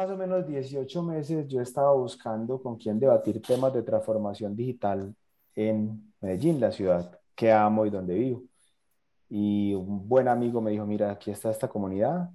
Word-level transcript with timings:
más 0.00 0.08
o 0.08 0.16
menos 0.16 0.46
18 0.46 1.02
meses 1.02 1.46
yo 1.46 1.60
estaba 1.60 1.92
buscando 1.92 2.58
con 2.62 2.78
quién 2.78 2.98
debatir 2.98 3.42
temas 3.42 3.74
de 3.74 3.82
transformación 3.82 4.56
digital 4.56 5.14
en 5.54 6.14
Medellín, 6.22 6.58
la 6.58 6.72
ciudad 6.72 7.18
que 7.34 7.52
amo 7.52 7.84
y 7.84 7.90
donde 7.90 8.14
vivo. 8.14 8.42
Y 9.28 9.74
un 9.74 10.08
buen 10.08 10.26
amigo 10.26 10.62
me 10.62 10.70
dijo, 10.70 10.86
mira, 10.86 11.10
aquí 11.10 11.30
está 11.30 11.50
esta 11.50 11.68
comunidad, 11.68 12.30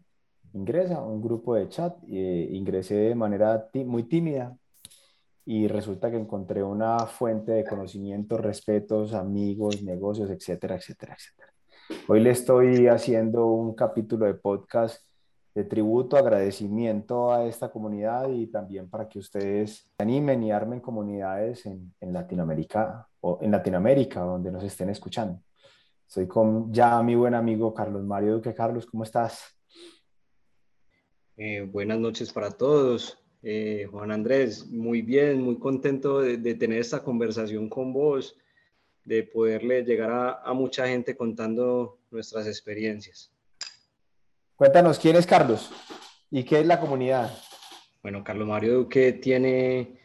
ingresa, 0.53 1.01
un 1.01 1.19
grupo 1.19 1.55
de 1.55 1.67
chat, 1.67 1.97
e 2.07 2.49
ingresé 2.51 2.93
de 2.97 3.15
manera 3.15 3.67
muy 3.83 4.03
tímida 4.03 4.55
y 5.43 5.67
resulta 5.67 6.11
que 6.11 6.17
encontré 6.17 6.61
una 6.61 6.99
fuente 7.07 7.51
de 7.51 7.65
conocimientos, 7.65 8.39
respetos, 8.41 9.11
amigos, 9.15 9.81
negocios, 9.81 10.29
etcétera, 10.29 10.75
etcétera, 10.75 11.15
etcétera. 11.15 11.51
Hoy 12.09 12.19
le 12.19 12.29
estoy 12.29 12.85
haciendo 12.85 13.47
un 13.47 13.73
capítulo 13.73 14.27
de 14.27 14.35
podcast 14.35 15.04
de 15.55 15.63
tributo, 15.63 16.17
agradecimiento 16.17 17.31
a 17.31 17.45
esta 17.45 17.71
comunidad 17.71 18.29
y 18.29 18.47
también 18.47 18.89
para 18.89 19.07
que 19.07 19.19
ustedes 19.19 19.89
animen 19.97 20.43
y 20.43 20.51
armen 20.51 20.81
comunidades 20.81 21.65
en, 21.65 21.93
en 22.01 22.11
Latinoamérica 22.11 23.07
o 23.21 23.39
en 23.41 23.51
Latinoamérica 23.51 24.19
donde 24.19 24.51
nos 24.51 24.65
estén 24.65 24.89
escuchando. 24.89 25.41
Estoy 26.05 26.27
con 26.27 26.73
ya 26.73 27.01
mi 27.01 27.15
buen 27.15 27.33
amigo 27.33 27.73
Carlos 27.73 28.03
Mario 28.03 28.33
Duque. 28.33 28.53
Carlos, 28.53 28.85
¿cómo 28.85 29.05
estás? 29.05 29.57
Eh, 31.37 31.61
buenas 31.61 31.99
noches 31.99 32.33
para 32.33 32.51
todos. 32.51 33.17
Eh, 33.41 33.87
Juan 33.89 34.11
Andrés, 34.11 34.67
muy 34.67 35.01
bien, 35.01 35.41
muy 35.41 35.57
contento 35.57 36.19
de, 36.19 36.37
de, 36.37 36.55
tener 36.55 36.79
esta 36.79 37.01
conversación 37.01 37.69
con 37.69 37.93
vos, 37.93 38.35
de 39.05 39.23
poderle 39.23 39.83
llegar 39.83 40.11
a, 40.11 40.41
a 40.41 40.53
mucha 40.53 40.87
gente 40.87 41.15
contando 41.15 41.99
nuestras 42.11 42.47
experiencias. 42.47 43.34
Cuéntanos, 44.57 44.99
¿quién 44.99 45.17
es 45.17 45.27
Carlos? 45.27 45.69
¿Y 46.31 46.45
qué 46.45 46.61
es 46.61 46.65
la 46.65 46.79
comunidad? 46.79 47.29
Bueno, 48.01 48.23
Carlos 48.23 48.47
Mario 48.47 48.75
Duque 48.75 49.11
tiene 49.11 49.99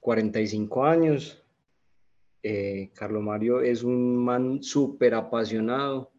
45 0.00 0.86
años. 0.86 1.44
Eh, 2.42 2.92
Carlos 2.94 3.22
Mario 3.22 3.60
es 3.60 3.82
un 3.82 4.16
man 4.16 4.62
súper 4.62 5.14
apasionado, 5.14 6.10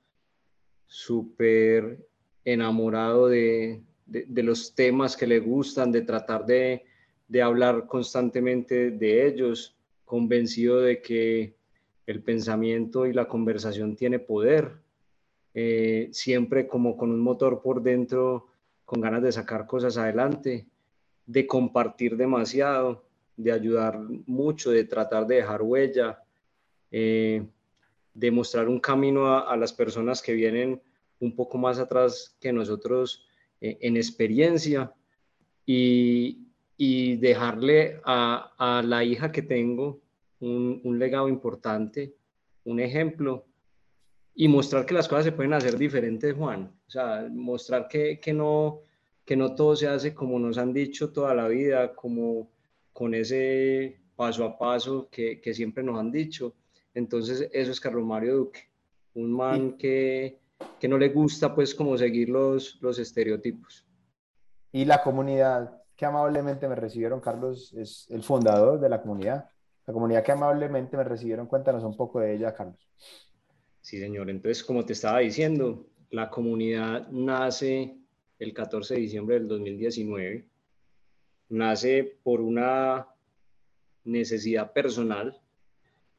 súper 0.86 2.08
enamorado 2.46 3.28
de, 3.28 3.82
de, 4.06 4.26
de, 4.28 4.44
los 4.44 4.76
temas 4.76 5.18
que 5.18 5.26
le 5.26 5.40
gustan, 5.40 5.92
de 5.92 6.04
tratar 6.04 6.46
de, 6.46 6.86
de 7.28 7.42
hablar 7.42 7.88
constantemente 7.88 8.92
de 8.92 9.26
ellos, 9.26 9.76
convencido 10.06 10.82
de 10.82 11.02
que 11.02 11.56
el 12.06 12.22
pensamiento 12.22 13.08
y 13.08 13.14
la 13.14 13.28
conversación 13.28 13.96
tiene 13.96 14.20
poder 14.20 14.82
eh, 15.54 16.10
siempre 16.12 16.68
como 16.68 16.96
con 16.96 17.12
un 17.12 17.20
motor 17.20 17.62
por 17.62 17.82
dentro, 17.82 18.48
con 18.86 19.02
ganas 19.02 19.22
de 19.22 19.32
sacar 19.32 19.68
cosas 19.68 19.98
adelante, 19.98 20.68
de 21.26 21.48
compartir 21.48 22.16
demasiado, 22.16 23.06
de 23.36 23.52
ayudar 23.52 24.00
mucho, 24.28 24.72
de 24.72 24.86
tratar 24.86 25.28
de 25.28 25.36
dejar 25.36 25.62
huella, 25.62 26.24
eh, 26.92 27.46
de 28.14 28.32
mostrar 28.32 28.68
un 28.68 28.80
camino 28.80 29.38
a, 29.38 29.56
las 29.58 29.74
personas 29.74 30.22
que 30.22 30.34
vienen 30.34 30.82
un 31.20 31.36
poco 31.36 31.58
más 31.58 31.80
atrás 31.80 32.36
que 32.40 32.52
nosotros 32.52 33.26
eh, 33.62 33.78
en 33.82 33.96
experiencia 33.96 34.94
y, 35.66 36.48
y 36.78 37.16
dejarle 37.18 38.02
a, 38.04 38.54
a, 38.58 38.82
la 38.84 39.04
hija 39.04 39.32
que 39.32 39.42
tengo 39.42 40.02
un 40.40 40.98
legado 40.98 41.30
importante, 41.30 42.16
un 42.64 42.80
ejemplo 42.80 43.46
y 44.34 44.48
mostrar 44.48 44.86
que 44.86 44.94
las 44.94 45.08
cosas 45.08 45.26
se 45.26 45.32
pueden 45.32 45.54
hacer 45.54 45.78
diferentes, 45.78 46.36
Juan. 46.36 46.74
O 46.88 46.90
sea, 46.90 47.28
mostrar 47.30 47.88
que, 47.88 48.20
que, 48.20 48.34
no, 48.34 48.80
que 49.26 49.36
no 49.36 49.56
todo 49.56 49.76
se 49.76 49.88
hace 49.88 50.14
como 50.14 50.40
nos 50.40 50.58
han 50.58 50.74
dicho 50.74 51.12
toda 51.12 51.34
la 51.36 51.48
vida, 51.48 51.94
como 51.96 52.50
con 52.94 53.14
ese 53.14 54.02
paso 54.16 54.46
a 54.46 54.58
paso 54.58 55.10
que, 55.10 55.42
que 55.42 55.54
siempre 55.54 55.84
nos 55.84 56.00
han 56.00 56.12
dicho. 56.12 56.56
Entonces, 56.94 57.50
eso 57.52 57.72
es 57.72 57.80
Carlos 57.80 58.06
Mario 58.06 58.38
Duque, 58.38 58.70
un 59.16 59.32
man 59.32 59.78
que, 59.78 60.40
que 60.80 60.88
no 60.88 60.98
le 60.98 61.10
gusta 61.10 61.54
pues 61.54 61.76
como 61.76 61.98
seguir 61.98 62.30
los, 62.30 62.82
los 62.82 63.00
estereotipos. 63.00 63.86
Y 64.72 64.86
la 64.86 65.02
comunidad 65.02 65.82
que 65.96 66.06
amablemente 66.06 66.68
me 66.68 66.76
recibieron, 66.76 67.20
Carlos, 67.20 67.74
es 67.74 68.08
el 68.10 68.24
fundador 68.24 68.80
de 68.80 68.90
la 68.90 69.02
comunidad. 69.02 69.50
La 69.86 69.94
comunidad 69.94 70.24
que 70.24 70.32
amablemente 70.32 70.96
me 70.96 71.04
recibieron, 71.04 71.48
cuéntanos 71.48 71.84
un 71.84 71.96
poco 71.96 72.20
de 72.20 72.34
ella, 72.34 72.54
Carlos. 72.54 72.90
Sí, 73.82 74.00
señor. 74.00 74.30
Entonces, 74.30 74.64
como 74.64 74.86
te 74.86 74.94
estaba 74.94 75.20
diciendo, 75.20 75.88
la 76.12 76.30
comunidad 76.30 77.10
nace 77.10 77.98
el 78.38 78.54
14 78.54 78.96
de 78.96 79.00
diciembre 79.02 79.36
del 79.40 79.48
2019. 79.48 80.48
Nace 81.50 82.18
por 82.24 82.42
una 82.42 83.08
necesidad 84.04 84.72
personal. 84.72 85.42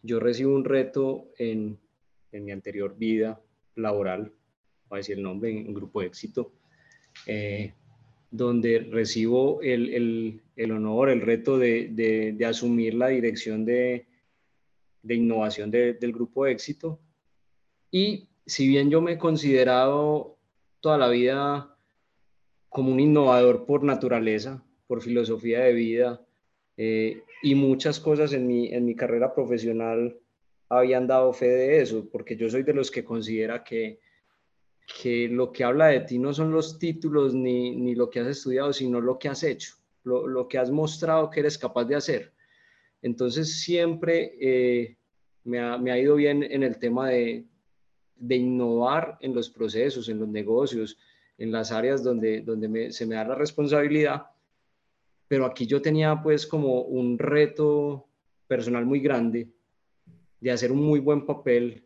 Yo 0.02 0.18
recibo 0.18 0.54
un 0.54 0.64
reto 0.64 1.28
en, 1.38 1.78
en 2.32 2.44
mi 2.44 2.50
anterior 2.50 2.96
vida 2.96 3.40
laboral, 3.76 4.32
voy 4.88 4.96
a 4.96 4.98
decir 4.98 5.16
el 5.16 5.22
nombre, 5.22 5.50
en 5.50 5.72
Grupo 5.72 6.00
de 6.00 6.08
Éxito, 6.08 6.52
eh, 7.26 7.72
donde 8.30 8.80
recibo 8.80 9.62
el, 9.62 9.94
el, 9.94 10.42
el, 10.56 10.72
honor, 10.72 11.10
el 11.10 11.20
reto 11.20 11.58
de, 11.58 11.88
de, 12.36 12.44
asumir 12.44 12.94
la 12.94 13.08
dirección 13.08 13.64
de, 13.64 14.06
de 15.02 15.14
innovación 15.14 15.70
de, 15.70 15.94
del 15.94 16.12
Grupo 16.12 16.44
de 16.44 16.52
Éxito 16.52 16.98
y 17.92 18.26
si 18.46 18.66
bien 18.66 18.90
yo 18.90 19.00
me 19.00 19.12
he 19.12 19.18
considerado 19.18 20.38
toda 20.80 20.98
la 20.98 21.08
vida 21.08 21.76
como 22.68 22.90
un 22.90 22.98
innovador 22.98 23.66
por 23.66 23.84
naturaleza, 23.84 24.64
por 24.88 25.02
filosofía 25.02 25.60
de 25.60 25.74
vida, 25.74 26.26
eh, 26.78 27.22
y 27.42 27.54
muchas 27.54 28.00
cosas 28.00 28.32
en 28.32 28.46
mi, 28.46 28.72
en 28.72 28.86
mi 28.86 28.96
carrera 28.96 29.34
profesional 29.34 30.18
habían 30.70 31.06
dado 31.06 31.34
fe 31.34 31.48
de 31.48 31.82
eso, 31.82 32.08
porque 32.10 32.34
yo 32.34 32.48
soy 32.48 32.62
de 32.62 32.72
los 32.72 32.90
que 32.90 33.04
considera 33.04 33.62
que, 33.62 34.00
que 35.02 35.28
lo 35.28 35.52
que 35.52 35.64
habla 35.64 35.88
de 35.88 36.00
ti 36.00 36.18
no 36.18 36.32
son 36.32 36.50
los 36.50 36.78
títulos 36.78 37.34
ni, 37.34 37.76
ni 37.76 37.94
lo 37.94 38.08
que 38.08 38.20
has 38.20 38.26
estudiado, 38.28 38.72
sino 38.72 39.02
lo 39.02 39.18
que 39.18 39.28
has 39.28 39.42
hecho, 39.42 39.74
lo, 40.04 40.26
lo, 40.26 40.48
que 40.48 40.56
has 40.56 40.70
mostrado 40.70 41.28
que 41.28 41.40
eres 41.40 41.58
capaz 41.58 41.84
de 41.84 41.96
hacer. 41.96 42.32
Entonces 43.02 43.60
siempre 43.60 44.32
eh, 44.40 44.96
me, 45.44 45.60
ha, 45.60 45.76
me, 45.76 45.92
ha, 45.92 45.98
ido 45.98 46.14
bien 46.14 46.42
en 46.42 46.62
el 46.62 46.78
tema 46.78 47.10
de, 47.10 47.44
de 48.22 48.36
innovar 48.36 49.18
en 49.20 49.34
los 49.34 49.50
procesos, 49.50 50.08
en 50.08 50.20
los 50.20 50.28
negocios, 50.28 50.96
en 51.38 51.50
las 51.50 51.72
áreas 51.72 52.04
donde, 52.04 52.40
donde 52.40 52.68
me, 52.68 52.92
se 52.92 53.04
me 53.04 53.16
da 53.16 53.24
la 53.24 53.34
responsabilidad. 53.34 54.26
Pero 55.26 55.44
aquí 55.44 55.66
yo 55.66 55.82
tenía 55.82 56.22
pues 56.22 56.46
como 56.46 56.82
un 56.82 57.18
reto 57.18 58.06
personal 58.46 58.86
muy 58.86 59.00
grande 59.00 59.48
de 60.40 60.50
hacer 60.52 60.70
un 60.70 60.82
muy 60.82 61.00
buen 61.00 61.26
papel, 61.26 61.82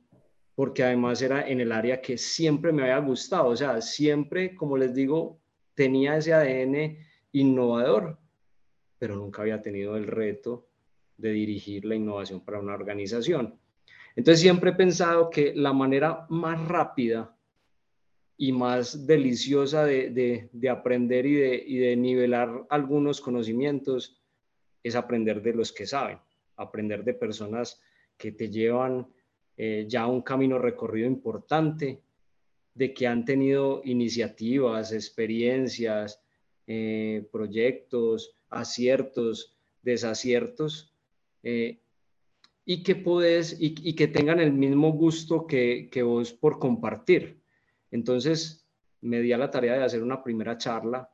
porque 0.54 0.84
además 0.84 1.22
era 1.22 1.48
en 1.48 1.60
el 1.60 1.72
área 1.72 2.02
que 2.02 2.18
siempre 2.18 2.70
me 2.70 2.82
había 2.82 2.98
gustado. 2.98 3.48
O 3.48 3.56
sea, 3.56 3.80
siempre, 3.80 4.54
como 4.54 4.76
les 4.76 4.94
digo, 4.94 5.38
tenía 5.74 6.18
ese 6.18 6.34
ADN 6.34 6.98
innovador, 7.32 8.18
pero 8.98 9.16
nunca 9.16 9.40
había 9.40 9.62
tenido 9.62 9.96
el 9.96 10.06
reto 10.06 10.66
de 11.16 11.30
dirigir 11.30 11.86
la 11.86 11.94
innovación 11.94 12.42
para 12.42 12.60
una 12.60 12.74
organización. 12.74 13.58
Entonces 14.16 14.40
siempre 14.40 14.70
he 14.70 14.74
pensado 14.74 15.30
que 15.30 15.54
la 15.54 15.72
manera 15.72 16.26
más 16.30 16.66
rápida 16.66 17.36
y 18.38 18.50
más 18.50 19.06
deliciosa 19.06 19.84
de, 19.84 20.10
de, 20.10 20.48
de 20.52 20.68
aprender 20.68 21.26
y 21.26 21.34
de, 21.34 21.64
y 21.66 21.76
de 21.78 21.96
nivelar 21.96 22.66
algunos 22.70 23.20
conocimientos 23.20 24.20
es 24.82 24.94
aprender 24.94 25.42
de 25.42 25.54
los 25.54 25.72
que 25.72 25.86
saben, 25.86 26.18
aprender 26.56 27.04
de 27.04 27.14
personas 27.14 27.80
que 28.16 28.32
te 28.32 28.48
llevan 28.48 29.06
eh, 29.56 29.86
ya 29.88 30.06
un 30.06 30.22
camino 30.22 30.58
recorrido 30.58 31.06
importante, 31.06 32.02
de 32.74 32.92
que 32.92 33.06
han 33.06 33.24
tenido 33.24 33.80
iniciativas, 33.84 34.92
experiencias, 34.92 36.22
eh, 36.66 37.26
proyectos, 37.32 38.36
aciertos, 38.50 39.56
desaciertos, 39.82 40.94
eh, 41.42 41.80
y 42.68 42.82
que 42.82 42.96
puedes 42.96 43.58
y, 43.60 43.76
y, 43.88 43.94
que 43.94 44.08
tengan 44.08 44.40
el 44.40 44.52
mismo 44.52 44.92
gusto 44.92 45.46
que, 45.46 45.88
que, 45.90 46.02
vos 46.02 46.32
por 46.32 46.58
compartir. 46.58 47.40
Entonces 47.92 48.68
me 49.00 49.20
di 49.20 49.32
a 49.32 49.38
la 49.38 49.52
tarea 49.52 49.78
de 49.78 49.84
hacer 49.84 50.02
una 50.02 50.22
primera 50.22 50.58
charla 50.58 51.08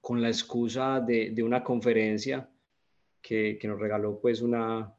con 0.00 0.22
la 0.22 0.28
excusa 0.28 1.00
de, 1.00 1.32
de 1.32 1.42
una 1.42 1.64
conferencia 1.64 2.48
que, 3.20 3.58
que, 3.60 3.66
nos 3.66 3.80
regaló 3.80 4.20
pues 4.20 4.42
una, 4.42 4.94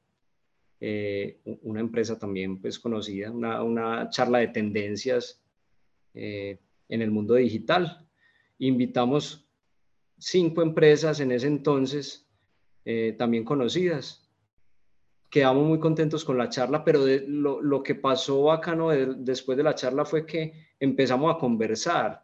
eh, 0.81 1.39
una 1.61 1.79
empresa 1.79 2.19
también 2.19 2.59
pues 2.59 2.77
conocida, 2.77 3.31
una, 3.31 3.63
una 3.63 4.09
charla 4.09 4.39
de 4.39 4.49
tendencias 4.49 5.41
eh, 6.13 6.59
en 6.89 7.01
el 7.01 7.11
mundo 7.11 7.35
digital. 7.35 8.05
Invitamos 8.57 9.47
cinco 10.17 10.61
empresas 10.61 11.21
en 11.21 11.31
ese 11.31 11.47
entonces, 11.47 12.27
eh, 12.83 13.15
también 13.17 13.45
conocidas, 13.45 14.24
quedamos 15.35 15.67
muy 15.67 15.79
contentos 15.79 16.23
con 16.23 16.37
la 16.37 16.47
charla, 16.47 16.81
pero 16.85 17.03
de, 17.03 17.25
lo, 17.27 17.61
lo, 17.61 17.83
que 17.83 17.95
pasó 17.95 18.43
bacano 18.43 18.91
de, 18.91 19.15
después 19.17 19.57
de 19.57 19.63
la 19.63 19.75
charla 19.75 20.05
fue 20.05 20.25
que 20.25 20.53
empezamos 20.79 21.35
a 21.35 21.37
conversar 21.37 22.23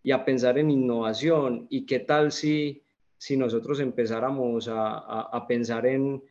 y 0.00 0.12
a 0.12 0.24
pensar 0.24 0.58
en 0.58 0.70
innovación 0.70 1.66
y 1.70 1.84
qué 1.86 1.98
tal 1.98 2.30
si 2.30 2.84
si 3.22 3.36
nosotros 3.36 3.78
empezáramos 3.78 4.68
a, 4.68 5.44
pensar 5.46 5.86
en, 5.86 6.24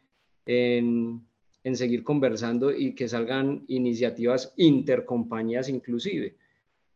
en, 0.45 1.25
seguir 1.73 2.03
conversando 2.03 2.69
y 2.69 2.95
que 2.95 3.09
salgan 3.09 3.63
iniciativas 3.67 4.53
intercompañías 4.55 5.69
inclusive. 5.69 6.35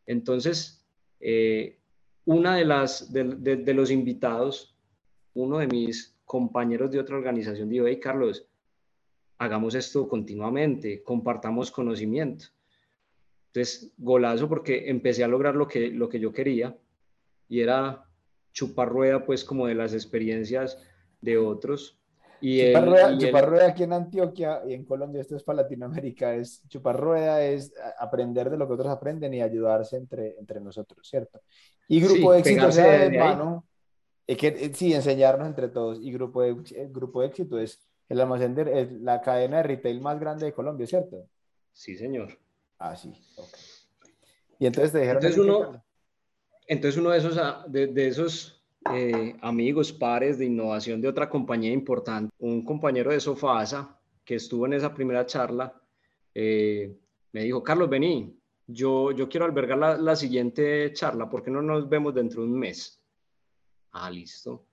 Entonces, 0.05 0.85
eh, 1.21 1.79
una 2.25 2.55
de 2.55 2.65
las 2.65 3.13
de, 3.13 3.73
los 3.73 3.89
invitados, 3.89 4.75
uno 5.33 5.59
de 5.59 5.67
mis 5.67 6.17
compañeros 6.25 6.91
de 6.91 6.99
otra 6.99 7.15
organización 7.15 7.69
dijo, 7.69 7.87
hey 7.87 7.99
Carlos, 8.01 8.45
hagamos 9.37 9.75
esto 9.75 10.07
continuamente, 10.07 11.03
compartamos 11.03 11.71
conocimiento. 11.71 12.45
Entonces, 13.47 13.91
golazo 13.97 14.49
porque 14.49 14.89
empecé 14.89 15.23
a 15.23 15.27
lograr 15.27 15.55
lo 15.55 15.67
que, 15.67 15.89
lo 15.89 16.09
que 16.09 16.19
yo 16.19 16.31
quería 16.33 16.75
y 17.47 17.61
era 17.61 18.05
chupar 18.51 18.89
rueda 18.89 19.25
pues 19.25 19.43
como 19.43 19.67
de 19.67 19.75
las 19.75 19.93
experiencias 19.93 20.77
de 21.21 21.37
otros. 21.37 21.97
Y 22.41 22.67
chupar, 22.67 22.85
rueda, 22.85 23.17
chupar 23.17 23.49
rueda, 23.49 23.67
aquí 23.67 23.83
en 23.83 23.93
Antioquia 23.93 24.61
y 24.67 24.73
en 24.73 24.83
Colombia, 24.83 25.21
esto 25.21 25.35
es 25.35 25.43
para 25.43 25.63
Latinoamérica, 25.63 26.35
es 26.35 26.67
chupar 26.67 26.99
rueda 26.99 27.43
es 27.43 27.73
aprender 27.97 28.49
de 28.49 28.57
lo 28.57 28.67
que 28.67 28.73
otros 28.73 28.91
aprenden 28.91 29.33
y 29.33 29.41
ayudarse 29.41 29.97
entre, 29.97 30.37
entre 30.37 30.59
nosotros, 30.59 31.07
¿cierto? 31.07 31.41
Y 31.87 32.01
grupo 32.01 32.33
de 32.33 32.39
éxito 32.39 32.71
sea 32.71 32.91
de 32.91 33.05
hermano, 33.05 33.65
es 34.27 34.37
que 34.37 34.47
eh, 34.47 34.71
sí, 34.73 34.93
enseñarnos 34.93 35.47
entre 35.47 35.69
todos. 35.69 35.99
Y 36.01 36.11
grupo 36.11 36.41
de, 36.41 36.55
el 36.75 36.91
grupo 36.91 37.21
de 37.21 37.27
éxito 37.27 37.59
es 37.59 37.79
el 38.09 38.21
almacén 38.21 38.55
de 38.55 38.97
la 39.01 39.21
cadena 39.21 39.57
de 39.57 39.63
retail 39.63 40.01
más 40.01 40.19
grande 40.19 40.45
de 40.45 40.53
Colombia, 40.53 40.85
¿cierto? 40.85 41.27
Sí, 41.71 41.95
señor. 41.95 42.37
Ah, 42.77 42.95
sí, 42.95 43.13
Y 44.59 44.65
entonces 44.65 44.91
te 44.91 44.99
dijeron... 44.99 45.23
Entonces 45.23 45.43
uno, 45.43 45.83
entonces 46.67 46.99
uno 46.99 47.09
de 47.11 47.17
esos, 47.17 47.37
ah, 47.37 47.65
de, 47.67 48.07
esos 48.07 48.63
eh, 48.93 49.35
amigos, 49.41 49.91
pares 49.91 50.37
de 50.37 50.45
innovación 50.45 51.01
de 51.01 51.07
otra 51.07 51.29
compañía 51.29 51.71
importante, 51.71 52.33
un 52.39 52.63
compañero 52.63 53.11
de 53.11 53.19
Sofasa 53.19 53.99
que 54.23 54.35
estuvo 54.35 54.65
en 54.65 54.73
esa 54.73 54.93
primera 54.93 55.25
charla, 55.25 55.73
eh, 56.33 56.95
me 57.31 57.43
dijo, 57.43 57.63
Carlos, 57.63 57.89
vení, 57.89 58.37
yo, 58.67 59.11
yo 59.11 59.29
quiero 59.29 59.45
albergar 59.45 59.77
la, 59.77 59.97
la 59.97 60.15
siguiente 60.15 60.91
charla, 60.93 61.29
¿por 61.29 61.43
qué 61.43 61.51
no 61.51 61.61
nos 61.61 61.87
vemos 61.87 62.13
dentro 62.13 62.41
de 62.41 62.47
un 62.47 62.59
mes? 62.59 63.01
Ah, 63.91 64.09
listo. 64.09 64.65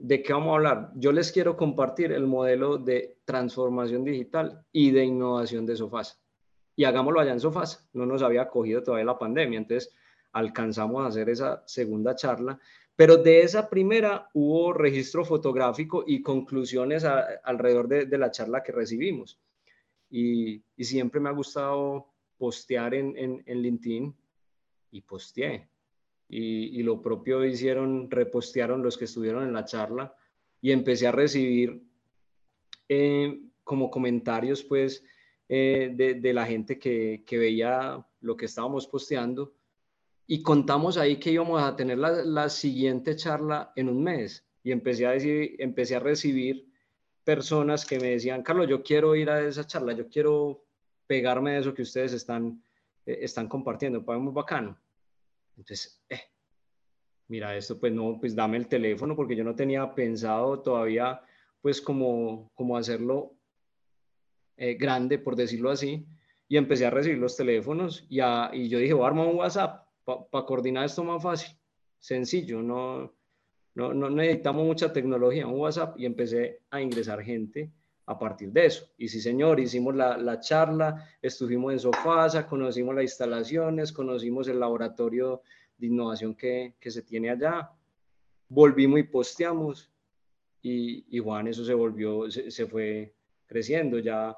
¿De 0.00 0.22
qué 0.22 0.32
vamos 0.32 0.52
a 0.52 0.56
hablar? 0.56 0.92
Yo 0.94 1.12
les 1.12 1.32
quiero 1.32 1.56
compartir 1.56 2.12
el 2.12 2.26
modelo 2.26 2.78
de 2.78 3.18
transformación 3.24 4.04
digital 4.04 4.64
y 4.72 4.90
de 4.90 5.04
innovación 5.04 5.66
de 5.66 5.76
Sofasa 5.76 6.22
y 6.76 6.84
hagámoslo 6.84 7.20
allá 7.20 7.32
en 7.32 7.40
Sofás. 7.40 7.88
No 7.92 8.06
nos 8.06 8.22
había 8.22 8.48
cogido 8.48 8.82
todavía 8.82 9.04
la 9.04 9.18
pandemia, 9.18 9.58
entonces 9.58 9.94
alcanzamos 10.32 11.04
a 11.04 11.08
hacer 11.08 11.28
esa 11.28 11.62
segunda 11.66 12.14
charla. 12.14 12.58
Pero 12.96 13.16
de 13.16 13.42
esa 13.42 13.68
primera 13.68 14.28
hubo 14.34 14.72
registro 14.72 15.24
fotográfico 15.24 16.04
y 16.06 16.22
conclusiones 16.22 17.04
alrededor 17.04 17.88
de, 17.88 18.18
la 18.18 18.30
charla 18.30 18.62
que 18.62 18.72
recibimos. 18.72 19.40
Y, 20.10 20.62
siempre 20.78 21.20
me 21.20 21.28
ha 21.28 21.32
gustado 21.32 22.08
postear 22.36 22.94
en, 22.94 23.14
en, 23.16 23.62
LinkedIn 23.62 24.14
y 24.90 25.00
posteé. 25.00 25.68
Y, 26.34 26.82
lo 26.82 27.02
propio 27.02 27.44
hicieron, 27.44 28.10
repostearon 28.10 28.82
los 28.82 28.96
que 28.96 29.04
estuvieron 29.04 29.44
en 29.44 29.52
la 29.52 29.66
charla 29.66 30.16
y 30.62 30.70
empecé 30.70 31.06
a 31.06 31.12
recibir 31.12 31.82
eh, 32.88 33.38
como 33.62 33.90
comentarios, 33.90 34.64
pues, 34.64 35.04
eh, 35.50 35.92
de, 35.94 36.32
la 36.32 36.46
gente 36.46 36.78
que, 36.78 37.22
veía 37.30 38.02
lo 38.22 38.34
que 38.34 38.46
estábamos 38.46 38.86
posteando 38.86 39.52
y 40.26 40.40
contamos 40.40 40.96
ahí 40.96 41.18
que 41.18 41.32
íbamos 41.32 41.62
a 41.62 41.76
tener 41.76 41.98
la, 41.98 42.48
siguiente 42.48 43.14
charla 43.14 43.70
en 43.76 43.90
un 43.90 44.02
mes 44.02 44.46
y 44.64 44.72
empecé 44.72 45.04
a, 45.04 45.10
decir, 45.10 45.56
empecé 45.58 45.96
a 45.96 46.00
recibir 46.00 46.66
personas 47.24 47.84
que 47.84 48.00
me 48.00 48.08
decían, 48.12 48.42
Carlos, 48.42 48.68
yo 48.68 48.82
quiero 48.82 49.14
ir 49.14 49.28
a 49.28 49.46
esa 49.46 49.66
charla, 49.66 49.92
yo 49.92 50.08
quiero 50.08 50.64
pegarme 51.06 51.52
de 51.52 51.58
eso 51.58 51.74
que 51.74 51.82
ustedes 51.82 52.14
están, 52.14 52.62
eh, 53.04 53.18
están 53.20 53.48
compartiendo, 53.48 54.02
pues 54.02 54.18
muy 54.18 54.32
bacano. 54.32 54.78
Entonces, 55.56 56.02
eh, 56.08 56.20
mira 57.28 57.56
esto, 57.56 57.78
pues 57.78 57.92
no, 57.92 58.18
pues 58.20 58.34
dame 58.34 58.56
el 58.56 58.68
teléfono 58.68 59.16
porque 59.16 59.36
yo 59.36 59.44
no 59.44 59.54
tenía 59.54 59.94
pensado 59.94 60.60
todavía 60.60 61.20
pues 61.60 61.80
como, 61.80 62.50
como 62.54 62.76
hacerlo 62.76 63.34
eh, 64.56 64.74
grande, 64.74 65.18
por 65.18 65.36
decirlo 65.36 65.70
así, 65.70 66.06
y 66.48 66.56
empecé 66.56 66.86
a 66.86 66.90
recibir 66.90 67.18
los 67.18 67.36
teléfonos 67.36 68.04
y, 68.08 68.20
y 68.20 68.68
yo 68.68 68.78
dije, 68.78 68.92
voy 68.92 69.04
a 69.04 69.06
armar 69.06 69.28
un 69.28 69.36
WhatsApp 69.36 69.86
para 70.04 70.44
coordinar 70.44 70.84
esto 70.84 71.04
más 71.04 71.22
fácil, 71.22 71.56
sencillo, 72.00 72.60
no, 72.60 73.14
no, 73.74 73.94
no 73.94 74.10
necesitamos 74.10 74.66
mucha 74.66 74.92
tecnología, 74.92 75.46
un 75.46 75.60
WhatsApp 75.60 75.98
y 75.98 76.04
empecé 76.04 76.60
a 76.70 76.80
ingresar 76.82 77.22
gente 77.22 77.70
a 78.06 78.18
partir 78.18 78.50
de 78.50 78.66
eso. 78.66 78.88
Y 78.98 79.08
sí, 79.08 79.20
señor, 79.20 79.60
hicimos 79.60 79.94
la, 79.94 80.16
la 80.16 80.40
charla, 80.40 81.08
estuvimos 81.20 81.72
en 81.72 81.80
Sofasa, 81.80 82.46
conocimos 82.46 82.94
las 82.94 83.04
instalaciones, 83.04 83.92
conocimos 83.92 84.48
el 84.48 84.60
laboratorio 84.60 85.42
de 85.78 85.86
innovación 85.86 86.34
que, 86.34 86.74
que 86.80 86.90
se 86.90 87.02
tiene 87.02 87.30
allá, 87.30 87.70
volvimos 88.48 89.00
y 89.00 89.04
posteamos 89.04 89.90
y, 90.60 91.16
y 91.16 91.18
Juan, 91.18 91.48
eso 91.48 91.64
se 91.64 91.74
volvió, 91.74 92.30
se, 92.30 92.50
se 92.50 92.66
fue 92.66 93.14
creciendo, 93.46 93.98
ya 93.98 94.36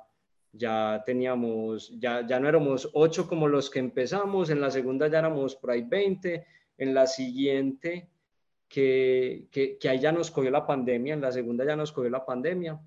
ya 0.57 1.03
teníamos, 1.05 1.91
ya, 1.99 2.27
ya 2.27 2.39
no 2.39 2.49
éramos 2.49 2.89
ocho 2.93 3.27
como 3.29 3.49
los 3.49 3.71
que 3.71 3.81
empezamos, 3.81 4.51
en 4.51 4.61
la 4.61 4.71
segunda 4.71 5.09
ya 5.09 5.19
éramos 5.19 5.57
por 5.57 5.73
ahí 5.73 5.83
20, 5.83 6.47
en 6.79 6.95
la 6.95 7.07
siguiente, 7.07 8.09
que, 8.69 9.47
que, 9.51 9.79
que 9.79 9.89
ahí 9.89 9.99
ya 9.99 10.13
nos 10.13 10.31
cogió 10.31 10.51
la 10.51 10.67
pandemia, 10.67 11.15
en 11.15 11.21
la 11.21 11.33
segunda 11.33 11.65
ya 11.65 11.77
nos 11.77 11.93
cogió 11.93 12.11
la 12.11 12.25
pandemia, 12.25 12.81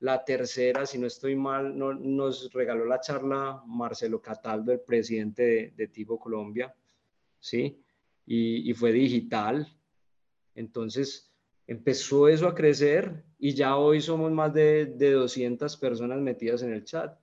la 0.00 0.24
tercera, 0.24 0.86
si 0.86 0.98
no 0.98 1.06
estoy 1.06 1.34
mal, 1.34 1.76
no, 1.76 1.92
nos 1.92 2.52
regaló 2.52 2.84
la 2.84 3.00
charla 3.00 3.62
Marcelo 3.66 4.22
Cataldo, 4.22 4.72
el 4.72 4.80
presidente 4.80 5.42
de, 5.42 5.72
de 5.76 5.88
Tigo 5.88 6.18
Colombia, 6.18 6.74
¿sí? 7.40 7.82
Y, 8.26 8.70
y 8.70 8.74
fue 8.74 8.92
digital. 8.92 9.66
Entonces, 10.54 11.32
empezó 11.66 12.28
eso 12.28 12.46
a 12.46 12.54
crecer 12.54 13.24
y 13.38 13.54
ya 13.54 13.76
hoy 13.76 14.00
somos 14.00 14.32
más 14.32 14.52
de, 14.54 14.86
de 14.86 15.12
200 15.12 15.76
personas 15.76 16.20
metidas 16.20 16.62
en 16.62 16.72
el 16.72 16.84
chat, 16.84 17.18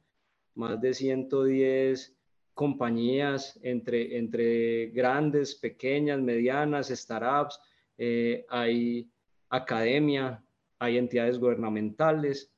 más 0.53 0.79
de 0.79 0.93
110 0.93 2.15
compañías 2.53 3.59
entre, 3.61 4.17
entre 4.17 4.87
grandes, 4.87 5.55
pequeñas, 5.55 6.21
medianas, 6.21 6.87
startups, 6.87 7.59
eh, 7.97 8.45
hay 8.49 9.11
academia, 9.49 10.43
hay 10.79 10.97
entidades 10.97 11.37
gubernamentales, 11.37 12.54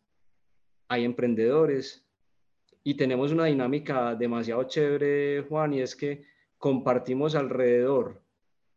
hay 0.87 1.03
emprendedores 1.05 2.05
y 2.83 2.95
tenemos 2.95 3.31
una 3.31 3.45
dinámica 3.45 4.15
demasiado 4.15 4.63
chévere, 4.63 5.41
Juan, 5.49 5.73
y 5.73 5.81
es 5.81 5.95
que 5.95 6.23
compartimos 6.57 7.35
alrededor 7.35 8.21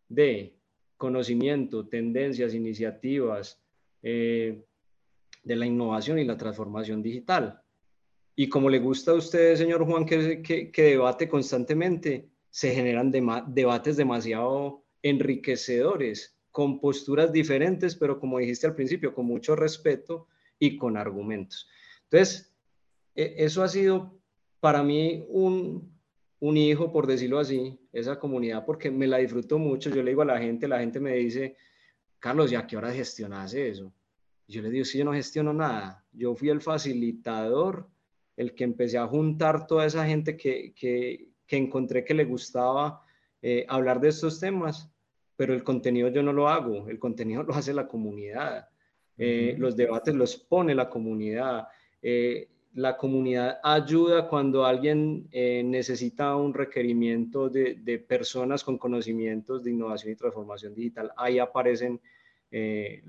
de 0.09 0.57
conocimiento, 0.97 1.89
tendencias, 1.89 2.55
iniciativas, 2.55 3.63
eh, 4.03 4.65
de 5.43 5.57
la 5.57 5.67
innovación 5.67 6.19
y 6.19 6.25
la 6.25 6.37
transformación 6.37 7.03
digital. 7.03 7.63
Y 8.37 8.49
como 8.49 8.69
le 8.69 8.79
gusta 8.79 9.13
a 9.13 9.15
usted, 9.15 9.57
señor 9.57 9.85
Juan, 9.85 10.05
que, 10.05 10.43
que, 10.43 10.83
debate 10.83 11.29
constantemente, 11.29 12.29
se 12.51 12.75
generan 12.75 13.11
debates 13.11 13.97
demasiado 13.97 14.85
enriquecedores, 15.03 16.37
con 16.51 16.81
posturas 16.81 17.33
diferentes, 17.33 17.95
pero 17.95 18.19
como 18.19 18.39
dijiste 18.39 18.67
al 18.67 18.75
principio, 18.75 19.15
con 19.15 19.27
mucho 19.27 19.55
respeto 19.55 20.27
y 20.59 20.77
con 20.77 20.97
argumentos. 20.97 21.69
Entonces, 22.11 22.53
e, 23.15 23.35
eso 23.39 23.63
ha 23.63 23.69
sido 23.69 24.21
para 24.61 24.83
mí 24.83 25.25
un, 25.29 25.97
un 26.41 26.57
hijo, 26.57 26.93
por 26.93 27.07
decirlo 27.07 27.39
así, 27.39 27.79
esa 27.93 28.19
comunidad, 28.19 28.65
porque 28.65 28.91
me 28.91 29.07
la 29.07 29.19
disfruto 29.19 29.59
mucho. 29.59 29.91
Yo 29.91 30.03
le 30.03 30.11
digo 30.11 30.23
a 30.23 30.27
la 30.27 30.39
gente, 30.39 30.69
la 30.69 30.81
gente 30.81 31.01
me 31.01 31.15
dice, 31.15 31.57
Carlos, 32.19 32.51
¿ya 32.51 32.67
qué 32.67 32.77
hora 32.77 32.93
gestionas 32.93 33.55
eso? 33.55 33.93
yo 34.51 34.63
le 34.63 34.71
digo, 34.71 34.85
si 34.85 34.99
yo 34.99 35.05
no 35.05 35.13
gestiono 35.13 35.53
nada, 35.53 36.05
yo 36.13 36.35
fui 36.35 36.49
el 36.49 36.61
facilitador, 36.61 37.89
el 38.37 38.55
que 38.55 38.65
empecé 38.65 38.99
a 38.99 39.07
juntar 39.07 39.67
toda 39.67 39.87
esa 39.87 40.05
gente 40.05 40.37
que, 40.37 40.73
que, 40.75 41.29
que 41.47 41.57
encontré 41.57 42.05
que 42.05 42.15
le 42.15 42.25
gustaba 42.25 43.05
eh, 43.43 43.65
hablar 43.69 44.01
de 44.01 44.09
estos 44.09 44.41
temas, 44.41 44.91
pero 45.37 45.55
el 45.55 45.63
contenido 45.63 46.09
yo 46.09 46.23
no 46.23 46.33
lo 46.33 46.49
hago, 46.49 46.89
el 46.89 46.99
contenido 46.99 47.43
lo 47.45 47.55
hace 47.55 47.73
la 47.73 47.87
comunidad, 47.87 48.69
eh, 49.17 49.55
los 49.57 49.77
debates 49.77 50.15
los 50.15 50.37
pone 50.37 50.75
la 50.75 50.89
comunidad. 50.89 51.69
Eh, 52.03 52.49
la 52.75 52.97
comunidad 52.97 53.59
ayuda 53.65 54.29
cuando 54.29 54.65
alguien 54.65 55.29
necesita 55.33 56.37
un 56.37 56.55
requerimiento 56.55 57.49
de, 57.49 58.05
personas 58.07 58.63
con 58.63 58.79
conocimientos 58.79 59.65
de 59.65 59.73
innovación 59.73 60.13
y 60.13 60.17
transformación 60.17 60.75
digital. 60.75 61.11
Ahí 61.17 61.41
aparecen 61.41 62.01
eh, 62.53 63.03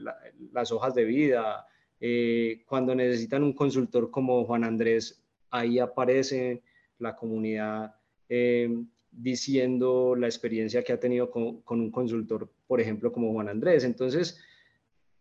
las 0.51 0.71
hojas 0.71 0.93
de 0.95 1.05
vida. 1.05 1.67
Eh, 1.99 2.63
cuando 2.67 2.95
necesitan 2.95 3.43
un 3.43 3.53
consultor 3.53 4.09
como 4.11 4.45
Juan 4.45 4.63
Andrés, 4.63 5.23
ahí 5.49 5.79
aparece 5.79 6.61
la 6.99 7.15
comunidad 7.15 7.95
eh, 8.29 8.69
diciendo 9.11 10.15
la 10.15 10.27
experiencia 10.27 10.83
que 10.83 10.93
ha 10.93 10.99
tenido 10.99 11.29
con, 11.29 11.63
un 11.67 11.91
consultor, 11.91 12.49
por 12.67 12.79
ejemplo, 12.79 13.11
como 13.11 13.33
Juan 13.33 13.49
Andrés. 13.49 13.83
Entonces, 13.83 14.39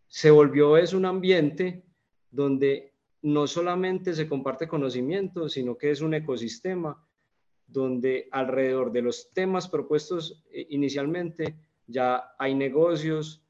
se 0.07 0.31
volvió 0.31 0.77
es 0.77 0.93
un 0.93 1.05
ambiente 1.07 1.83
donde 2.31 2.93
no 3.23 3.47
solamente 3.47 4.15
se 4.15 4.29
comparte 4.29 4.69
conocimiento, 4.69 5.49
sino 5.49 5.77
que 5.77 5.91
es 5.91 6.01
un 6.01 6.15
ecosistema 6.15 7.07
donde 7.67 8.29
alrededor 8.33 8.91
de 8.91 9.03
los 9.03 9.31
temas 9.33 9.69
propuestos 9.69 10.43
eh, 10.51 10.67
inicialmente 10.71 11.57
ya 11.87 12.35
hay 12.39 12.55
negocios, 12.55 13.43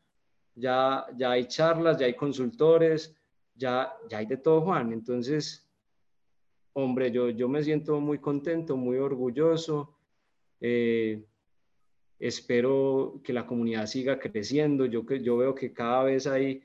ya, 0.54 1.06
ya 1.16 1.32
hay 1.32 1.46
charlas, 1.46 1.98
ya 1.98 2.06
hay 2.06 2.14
consultores, 2.14 3.14
ya, 3.54 3.92
ya 4.08 4.18
hay 4.18 4.26
de 4.26 4.36
todo, 4.38 4.62
Juan. 4.62 4.92
Entonces, 4.92 5.68
hombre, 6.72 7.10
yo, 7.10 7.30
yo 7.30 7.48
me 7.48 7.62
siento 7.62 8.00
muy 8.00 8.18
contento, 8.18 8.76
muy 8.76 8.98
orgulloso. 8.98 9.96
Eh, 10.60 11.24
espero 12.18 13.20
que 13.24 13.32
la 13.32 13.46
comunidad 13.46 13.86
siga 13.86 14.18
creciendo. 14.18 14.86
Yo, 14.86 15.04
yo 15.06 15.36
veo 15.36 15.54
que 15.54 15.72
cada 15.72 16.04
vez 16.04 16.26
hay, 16.26 16.62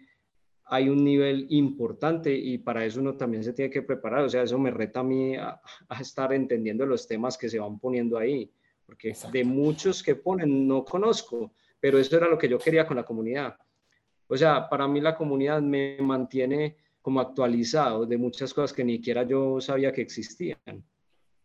hay 0.65 0.89
un 0.89 1.03
nivel 1.03 1.45
importante 1.49 2.33
y 2.35 2.57
para 2.57 2.85
eso 2.85 2.99
uno 2.99 3.15
también 3.15 3.43
se 3.43 3.53
tiene 3.53 3.71
que 3.71 3.83
preparar. 3.83 4.23
O 4.23 4.29
sea, 4.29 4.43
eso 4.43 4.57
me 4.57 4.71
reta 4.71 5.01
a 5.01 5.03
mí 5.03 5.35
a, 5.35 5.61
estar 5.99 6.33
entendiendo 6.33 6.85
los 6.85 7.07
temas 7.07 7.37
que 7.37 7.49
se 7.49 7.59
van 7.59 7.79
poniendo 7.79 8.17
ahí, 8.17 8.51
porque 8.85 9.13
de 9.31 9.43
muchos 9.43 10.01
que 10.01 10.15
ponen 10.15 10.67
no 10.67 10.83
conozco, 10.83 11.53
pero 11.79 11.99
eso 11.99 12.17
era 12.17 12.27
lo 12.27 12.37
que 12.37 12.49
yo 12.49 12.57
quería 12.57 12.87
con 12.87 12.97
la 12.97 13.03
comunidad. 13.03 13.55
O 14.27 14.35
sea, 14.35 14.67
para 14.67 14.87
mí 14.87 14.99
la 15.01 15.15
comunidad 15.15 15.61
me 15.61 15.97
mantiene 16.01 16.77
como 17.01 17.19
actualizado 17.19 18.07
de 18.07 18.17
muchas 18.17 18.51
cosas 18.51 18.73
que 18.73 18.83
ni 18.83 18.97
siquiera 18.97 19.21
yo 19.23 19.61
sabía 19.61 19.91
que 19.91 20.01
existían. 20.01 20.83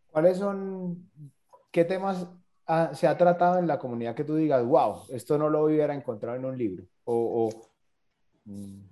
¿Cuáles 0.09 0.39
son, 0.39 1.09
qué 1.71 1.85
temas 1.85 2.27
se 2.93 3.05
ha 3.05 3.17
tratado 3.17 3.59
en 3.59 3.67
la 3.67 3.77
comunidad 3.77 4.15
que 4.15 4.23
tú 4.23 4.35
digas, 4.35 4.65
wow, 4.65 5.03
esto 5.09 5.37
no 5.37 5.49
lo 5.49 5.65
hubiera 5.65 5.93
encontrado 5.93 6.37
en 6.37 6.45
un 6.45 6.57
libro? 6.57 6.85
O, 7.03 7.49
mm, 8.45 8.90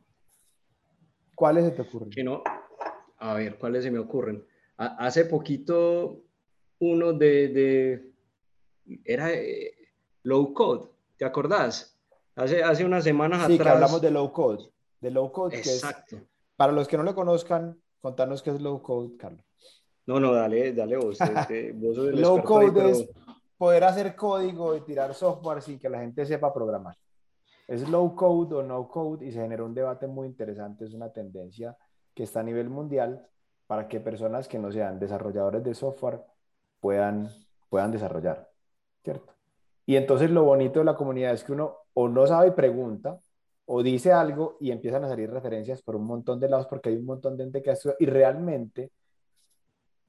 ¿cuáles 1.39 1.63
se 1.63 1.71
te 1.71 1.81
ocurren? 1.83 2.09
Que 2.09 2.23
no, 2.23 2.43
a 3.17 3.33
ver, 3.33 3.57
¿cuáles 3.57 3.85
se 3.85 3.91
me 3.91 3.99
ocurren? 3.99 4.45
hace 4.77 5.25
poquito 5.25 6.21
uno 6.79 7.11
de, 7.11 7.47
de 7.49 8.11
era 9.03 9.31
eh, 9.31 9.73
low 10.23 10.53
code, 10.53 10.89
¿te 11.17 11.25
acordás? 11.25 11.97
Hace, 12.35 12.63
hace 12.63 12.85
unas 12.85 13.03
semanas 13.03 13.47
sí, 13.47 13.55
atrás. 13.55 13.67
que 13.67 13.73
hablamos 13.73 14.01
de 14.01 14.11
low 14.11 14.31
code. 14.31 14.69
De 15.01 15.11
low 15.11 15.31
code, 15.31 15.57
Exacto. 15.57 16.03
Que 16.09 16.15
es, 16.17 16.21
para 16.55 16.71
los 16.71 16.87
que 16.87 16.97
no 16.97 17.03
lo 17.03 17.15
conozcan, 17.15 17.77
contanos 18.01 18.41
qué 18.41 18.51
es 18.51 18.61
low 18.61 18.81
code, 18.81 19.17
Carlos. 19.17 19.43
No, 20.05 20.19
no, 20.19 20.33
dale, 20.33 20.73
dale 20.73 20.97
vos. 20.97 21.17
low 22.13 22.43
code 22.43 22.91
es 22.91 23.09
poder 23.57 23.83
hacer 23.83 24.15
código 24.15 24.75
y 24.75 24.81
tirar 24.81 25.13
software 25.13 25.61
sin 25.61 25.79
que 25.79 25.89
la 25.89 25.99
gente 25.99 26.25
sepa 26.25 26.53
programar. 26.53 26.95
Es 27.69 27.87
low 27.87 28.15
code 28.15 28.55
o 28.55 28.63
no 28.63 28.87
code 28.87 29.23
y 29.27 29.31
se 29.31 29.41
generó 29.41 29.65
un 29.65 29.75
debate 29.75 30.07
muy 30.07 30.27
interesante. 30.27 30.85
Es 30.85 30.93
una 30.95 31.13
tendencia 31.13 31.77
que 32.15 32.23
está 32.23 32.39
a 32.39 32.43
nivel 32.43 32.67
mundial 32.67 33.27
para 33.67 33.87
que 33.87 33.99
personas 33.99 34.47
que 34.47 34.57
no 34.57 34.71
sean 34.71 34.97
desarrolladores 34.97 35.63
de 35.63 35.75
software 35.75 36.19
puedan, 36.79 37.29
puedan 37.69 37.91
desarrollar, 37.91 38.49
¿cierto? 39.03 39.35
Y 39.85 39.97
entonces 39.97 40.31
lo 40.31 40.45
bonito 40.45 40.79
de 40.79 40.85
la 40.85 40.95
comunidad 40.95 41.33
es 41.33 41.43
que 41.43 41.51
uno 41.51 41.75
o 41.93 42.09
no 42.09 42.25
sabe 42.25 42.47
y 42.47 42.51
pregunta, 42.51 43.19
o 43.65 43.83
dice 43.83 44.11
algo 44.11 44.57
y 44.59 44.71
empiezan 44.71 45.03
a 45.03 45.07
salir 45.07 45.29
referencias 45.29 45.83
por 45.83 45.95
un 45.95 46.05
montón 46.05 46.39
de 46.39 46.49
lados 46.49 46.65
porque 46.65 46.89
hay 46.89 46.95
un 46.95 47.05
montón 47.05 47.37
de 47.37 47.43
gente 47.43 47.61
que 47.61 47.69
ha 47.69 47.77
y 47.99 48.07
realmente 48.07 48.91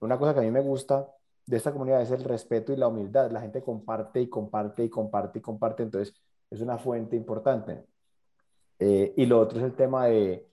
una 0.00 0.18
cosa 0.18 0.32
que 0.32 0.40
a 0.40 0.42
mí 0.42 0.50
me 0.50 0.62
gusta 0.62 1.06
de 1.44 1.58
esta 1.58 1.72
comunidad 1.72 2.00
es 2.00 2.10
el 2.10 2.24
respeto 2.24 2.72
y 2.72 2.76
la 2.76 2.88
humildad. 2.88 3.30
La 3.30 3.42
gente 3.42 3.62
comparte 3.62 4.22
y 4.22 4.28
comparte 4.28 4.84
y 4.84 4.88
comparte 4.88 5.40
y 5.40 5.42
comparte, 5.42 5.82
entonces 5.82 6.14
es 6.50 6.60
una 6.60 6.78
fuente 6.78 7.16
importante. 7.16 7.86
Eh, 8.78 9.14
y 9.16 9.26
lo 9.26 9.40
otro 9.40 9.58
es 9.58 9.64
el 9.64 9.74
tema 9.74 10.06
de, 10.06 10.48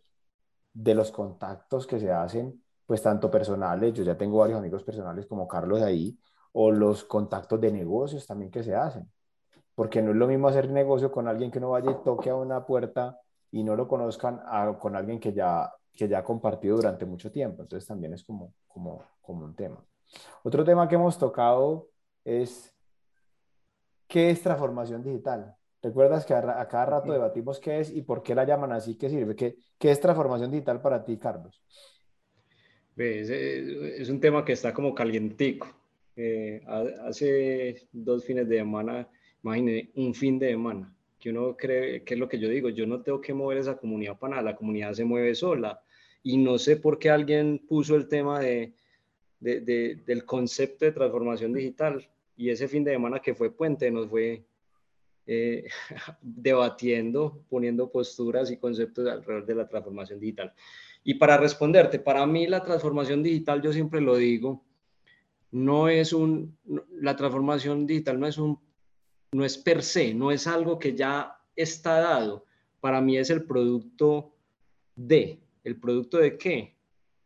de 0.74 0.96
los 0.96 1.12
contactos 1.12 1.88
que 1.88 2.00
se 2.00 2.12
hacen, 2.12 2.63
pues 2.86 3.01
tanto 3.01 3.32
personales, 3.32 3.94
yo 3.94 4.04
ya 4.04 4.18
tengo 4.18 4.39
varios 4.39 4.60
amigos 4.60 4.84
personales 4.84 5.25
como 5.25 5.48
Carlos 5.48 5.82
ahí, 5.82 6.18
o 6.54 6.72
los 6.72 7.04
contactos 7.04 7.60
de 7.62 7.72
negocios 7.72 8.25
también 8.25 8.51
que 8.51 8.63
se 8.63 8.75
hacen 8.75 9.10
porque 9.77 10.01
no 10.01 10.10
es 10.10 10.18
lo 10.18 10.25
mismo 10.25 10.48
hacer 10.48 10.72
negocio 10.72 11.12
con 11.12 11.27
alguien 11.27 11.51
que 11.51 11.60
no 11.60 11.70
vaya 11.70 11.92
y 11.92 12.04
toque 12.04 12.32
a 12.32 12.36
una 12.36 12.66
puerta 12.66 13.22
y 13.51 13.63
no 13.63 13.75
lo 13.75 13.88
conozcan 13.88 14.42
con 14.80 14.96
alguien 14.96 15.20
que 15.20 15.34
ya, 15.34 15.72
que 15.94 16.08
ya 16.08 16.18
ha 16.18 16.24
compartido 16.24 16.77
durante 16.77 17.06
mucho 17.06 17.32
tiempo. 17.32 17.62
Entonces 17.62 17.88
también 17.88 18.12
es 18.16 18.24
como, 18.24 18.56
como, 18.68 19.04
como 19.22 19.46
un 19.46 19.56
tema. 19.56 19.86
Otro 20.42 20.66
tema 20.66 20.88
que 20.88 20.96
hemos 20.96 21.20
tocado 21.20 21.89
es 22.25 22.75
qué 24.08 24.32
es 24.32 24.42
transformación 24.42 25.04
digital. 25.04 25.56
¿Recuerdas 25.88 26.25
que 26.25 26.34
a, 26.34 26.67
cada 26.67 26.86
rato 26.86 27.12
debatimos 27.12 27.60
qué 27.60 27.79
es 27.79 27.91
y 27.91 28.01
por 28.01 28.22
qué 28.22 28.36
la 28.36 28.46
llaman 28.46 28.74
así? 28.74 28.96
¿Qué 28.96 29.10
sirve? 29.10 29.36
¿Qué, 29.36 29.56
qué 29.77 29.91
es 29.91 30.01
transformación 30.01 30.51
digital 30.51 30.82
para 30.82 31.03
ti, 31.03 31.17
Carlos? 31.17 31.62
Es, 32.96 33.29
es 33.29 34.10
un 34.10 34.20
tema 34.20 34.44
que 34.44 34.53
está 34.53 34.74
como 34.74 34.94
calientico. 34.94 35.67
Eh, 36.15 36.62
hace 36.67 37.88
dos 37.91 38.25
fines 38.25 38.50
de 38.50 38.58
semana 38.58 39.08
Imagine 39.44 39.91
un 39.96 40.13
fin 40.13 40.39
de 40.39 40.50
semana, 40.50 40.94
que 41.20 41.29
uno 41.29 41.56
cree, 41.56 42.03
que 42.03 42.15
es 42.15 42.20
lo 42.20 42.27
que 42.27 42.39
yo 42.39 42.50
digo, 42.50 42.67
yo 42.70 42.86
no 42.86 43.01
tengo 43.01 43.22
que 43.22 43.34
mover 43.34 43.60
esa 43.60 43.77
comunidad 43.77 44.17
para 44.17 44.32
nada, 44.32 44.51
la 44.51 44.56
comunidad 44.58 44.94
se 44.94 45.06
mueve 45.06 45.36
sola. 45.36 45.82
Y 46.22 46.38
no 46.38 46.58
sé 46.58 46.75
por 46.75 47.00
qué 47.00 47.10
alguien 47.10 47.60
puso 47.60 47.96
el 47.96 48.10
tema 48.10 48.41
de, 48.41 48.74
de, 49.39 50.01
del 50.06 50.25
concepto 50.25 50.84
de 50.84 50.91
transformación 50.91 51.53
digital. 51.53 52.06
Y 52.36 52.50
ese 52.50 52.67
fin 52.67 52.84
de 52.84 52.91
semana 52.91 53.22
que 53.22 53.34
fue 53.36 53.56
puente 53.56 53.89
nos 53.89 54.10
fue 54.10 54.44
eh, 55.27 55.65
debatiendo, 56.22 57.43
poniendo 57.50 57.91
posturas 57.91 58.50
y 58.50 58.57
conceptos 58.57 59.07
alrededor 59.07 59.46
de 59.46 59.55
la 59.55 59.67
transformación 59.67 60.19
digital. 60.19 60.53
Y 61.03 61.15
para 61.15 61.38
responderte, 61.38 62.00
para 62.00 62.25
mí 62.25 62.48
la 62.48 62.63
transformación 62.63 63.22
digital, 63.22 63.62
yo 63.62 63.72
siempre 63.72 64.01
lo 64.01 64.15
digo, 64.15 64.63
no 65.51 65.88
es 65.89 66.13
un, 66.13 66.57
la 67.00 67.15
transformación 67.15 67.88
digital 67.88 68.19
no 68.19 68.27
es 68.27 68.38
un 68.38 68.60
no 69.31 69.43
es 69.46 69.57
per 69.57 69.84
se, 69.84 70.13
no 70.13 70.31
es 70.31 70.48
algo 70.48 70.79
que 70.79 70.96
ya 70.96 71.38
está 71.55 72.00
dado. 72.00 72.46
Para 72.79 73.01
mí 73.01 73.17
es 73.17 73.29
el 73.29 73.43
producto 73.43 74.34
de, 74.96 75.39
¿el 75.63 75.79
producto 75.79 76.17
de 76.17 76.38
qué? 76.38 76.75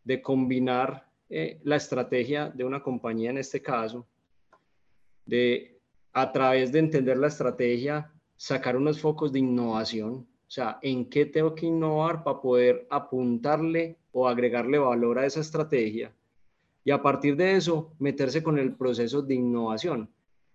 De 0.04 0.22
combinar 0.22 1.08
eh, 1.30 1.60
la 1.64 1.76
estrategia 1.76 2.50
de 2.50 2.64
una 2.64 2.82
compañía 2.82 3.30
en 3.30 3.38
este 3.38 3.62
caso, 3.62 4.08
de 5.26 5.71
a 6.14 6.32
través 6.32 6.72
de 6.72 6.80
entender 6.80 7.18
la 7.18 7.28
estrategia, 7.28 8.12
sacar 8.36 8.76
unos 8.76 9.00
focos 9.00 9.32
de 9.32 9.40
innovación, 9.40 10.14
o 10.14 10.54
sea, 10.54 10.80
en 10.82 11.10
qué 11.10 11.26
tengo 11.26 11.56
que 11.56 11.68
innovar 11.68 12.24
para 12.24 12.42
poder 12.42 12.88
apuntarle 12.90 13.98
o 14.12 14.28
agregarle 14.28 14.78
valor 14.78 15.20
a 15.20 15.26
esa 15.26 15.40
estrategia 15.40 16.14
y 16.84 16.92
a 16.92 17.02
partir 17.02 17.36
de 17.36 17.56
eso 17.56 17.94
meterse 18.00 18.42
con 18.42 18.58
el 18.58 18.76
proceso 18.76 19.22
de 19.22 19.36
innovación. 19.36 20.10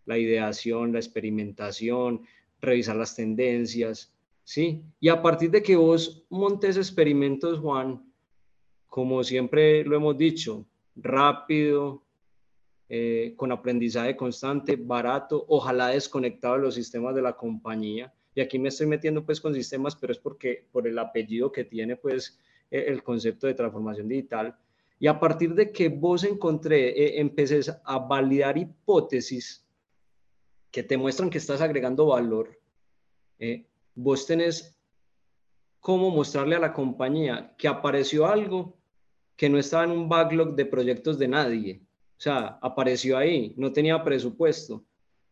La 0.05 0.19
ideación, 0.19 0.93
la 0.93 0.99
experimentación, 0.99 2.23
revisar 2.61 2.97
las 2.97 3.15
tendencias, 3.15 4.13
¿sí? 4.45 4.83
Y 5.01 5.09
a 5.09 5.21
partir 5.23 5.51
de 5.51 5.63
que 5.63 5.77
vos 5.77 6.25
montes 6.31 6.77
experimentos, 6.77 7.59
Juan, 7.59 8.05
como 8.87 9.23
siempre 9.25 9.85
lo 9.85 9.97
hemos 9.97 10.17
dicho, 10.17 10.65
rápido, 10.95 12.03
eh, 12.89 13.35
con 13.37 13.51
aprendizaje 13.51 14.17
constante, 14.17 14.77
barato, 14.77 15.45
ojalá 15.49 15.89
desconectado 15.89 16.55
de 16.55 16.63
los 16.63 16.75
sistemas 16.75 17.15
de 17.15 17.23
la 17.23 17.35
compañía. 17.35 18.13
Y 18.35 18.41
aquí 18.41 18.59
me 18.59 18.69
estoy 18.69 18.87
metiendo 18.87 19.25
pues 19.25 19.41
con 19.41 19.55
sistemas, 19.55 19.97
pero 19.97 20.13
es 20.13 20.19
porque 20.19 20.67
por 20.71 20.87
el 20.87 20.99
apellido 20.99 21.51
que 21.51 21.65
tiene 21.65 21.97
pues 21.97 22.39
e, 22.71 22.81
el 22.87 23.03
concepto 23.03 23.47
de 23.47 23.55
transformación 23.55 24.09
digital. 24.09 24.57
Y 24.99 25.09
a 25.09 25.19
partir 25.19 25.55
de 25.55 25.73
que 25.73 25.89
vos 25.89 26.23
encontré, 26.25 26.91
eh, 26.91 27.21
empeces 27.21 27.75
a 27.85 27.99
validar 27.99 28.57
hipótesis 28.57 29.67
que 30.71 30.83
te 30.83 30.97
muestran 30.97 31.31
que 31.31 31.39
estás 31.39 31.61
agregando 31.61 32.07
valor, 32.07 32.59
eh, 33.39 33.67
vos 33.95 34.27
tenés 34.27 34.79
cómo 35.81 36.11
mostrarle 36.11 36.57
a 36.57 36.61
la 36.61 36.73
compañía 36.73 37.55
que 37.57 37.69
apareció 37.69 38.27
algo 38.27 38.77
que 39.37 39.49
no 39.49 39.59
estaba 39.59 39.85
en 39.85 39.91
un 39.91 40.09
backlog 40.09 40.55
de 40.55 40.67
proyectos 40.67 41.19
de 41.19 41.29
nadie. 41.29 41.86
O 42.19 42.21
sea, 42.21 42.59
apareció 42.63 43.19
ahí, 43.19 43.55
no 43.57 43.73
tenía 43.73 44.03
presupuesto. 44.03 44.85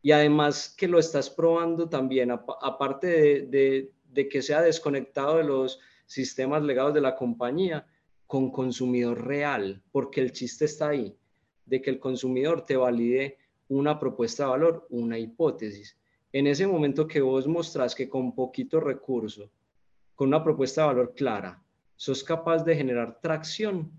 Y 0.03 0.13
además 0.13 0.75
que 0.77 0.87
lo 0.87 0.99
estás 0.99 1.31
probando 1.31 1.89
también, 1.89 2.31
aparte 2.31 3.47
de, 3.47 3.93
de 4.05 4.29
que 4.29 4.43
sea 4.43 4.61
desconectado 4.61 5.39
de 5.39 5.45
los 5.45 5.81
sistemas 6.07 6.63
legados 6.63 6.93
de 6.93 7.01
la 7.01 7.17
compañía, 7.17 7.87
con 8.27 8.51
consumidor 8.51 9.27
real, 9.27 9.83
porque 9.93 10.21
el 10.21 10.33
chiste 10.33 10.65
está 10.65 10.89
ahí, 10.89 11.17
de 11.67 11.81
que 11.81 11.91
el 11.91 11.99
consumidor 11.99 12.65
te 12.67 12.77
valide 12.77 13.39
una 13.69 13.99
propuesta 13.99 14.45
de 14.45 14.51
valor, 14.51 14.87
una 14.91 15.19
hipótesis. 15.19 15.97
En 16.33 16.47
ese 16.47 16.67
momento 16.67 17.07
que 17.07 17.21
vos 17.21 17.47
mostrás 17.47 17.95
que 17.95 18.09
con 18.09 18.35
poquito 18.35 18.81
recurso, 18.81 19.51
con 20.15 20.29
una 20.29 20.43
propuesta 20.43 20.83
de 20.83 20.87
valor 20.89 21.15
clara, 21.15 21.63
sos 21.97 22.25
capaz 22.25 22.65
de 22.65 22.77
generar 22.77 23.21
tracción, 23.21 23.93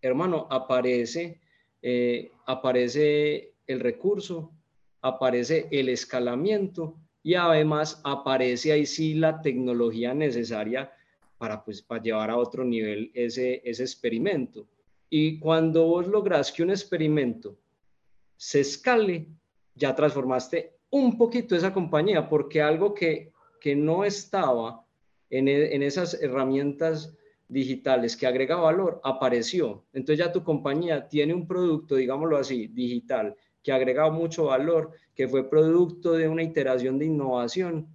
hermano, 0.00 0.46
aparece, 0.50 1.40
eh, 1.88 2.32
aparece 2.46 3.52
el 3.64 3.78
recurso, 3.78 4.50
aparece 5.02 5.68
el 5.70 5.88
escalamiento 5.88 6.96
y 7.22 7.34
además 7.34 8.00
aparece 8.02 8.72
ahí 8.72 8.86
sí 8.86 9.14
la 9.14 9.40
tecnología 9.40 10.12
necesaria 10.12 10.92
para, 11.38 11.64
pues, 11.64 11.82
para 11.82 12.02
llevar 12.02 12.30
a 12.30 12.38
otro 12.38 12.64
nivel 12.64 13.12
ese, 13.14 13.62
ese 13.64 13.84
experimento. 13.84 14.66
Y 15.08 15.38
cuando 15.38 15.86
vos 15.86 16.08
logras 16.08 16.50
que 16.50 16.64
un 16.64 16.70
experimento 16.70 17.56
se 18.36 18.62
escale, 18.62 19.28
ya 19.76 19.94
transformaste 19.94 20.78
un 20.90 21.16
poquito 21.16 21.54
esa 21.54 21.72
compañía, 21.72 22.28
porque 22.28 22.60
algo 22.60 22.94
que, 22.94 23.32
que 23.60 23.76
no 23.76 24.04
estaba 24.04 24.84
en, 25.30 25.46
en 25.46 25.84
esas 25.84 26.20
herramientas 26.20 27.16
digitales 27.48 28.16
que 28.16 28.26
agrega 28.26 28.56
valor 28.56 29.00
apareció. 29.04 29.84
Entonces 29.92 30.24
ya 30.24 30.32
tu 30.32 30.42
compañía 30.42 31.08
tiene 31.08 31.34
un 31.34 31.46
producto, 31.46 31.94
digámoslo 31.94 32.36
así, 32.36 32.68
digital, 32.68 33.36
que 33.62 33.72
agrega 33.72 34.10
mucho 34.10 34.46
valor, 34.46 34.92
que 35.14 35.28
fue 35.28 35.48
producto 35.48 36.12
de 36.12 36.28
una 36.28 36.42
iteración 36.42 36.98
de 36.98 37.06
innovación 37.06 37.88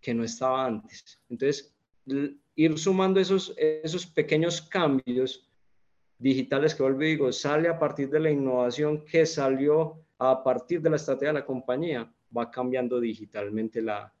que 0.00 0.14
no 0.14 0.24
estaba 0.24 0.64
antes. 0.64 1.20
Entonces, 1.28 1.74
ir 2.54 2.78
sumando 2.78 3.20
esos, 3.20 3.54
esos 3.56 4.06
pequeños 4.06 4.62
cambios 4.62 5.48
digitales 6.18 6.74
que 6.74 6.82
vuelvo 6.82 7.00
digo, 7.00 7.32
sale 7.32 7.68
a 7.68 7.78
partir 7.78 8.08
de 8.08 8.20
la 8.20 8.30
innovación 8.30 9.04
que 9.04 9.26
salió 9.26 10.00
a 10.18 10.42
partir 10.42 10.80
de 10.80 10.90
la 10.90 10.96
estrategia 10.96 11.28
de 11.28 11.40
la 11.40 11.44
compañía, 11.44 12.10
va 12.36 12.50
cambiando 12.50 13.00
digitalmente 13.00 13.82
la, 13.82 14.12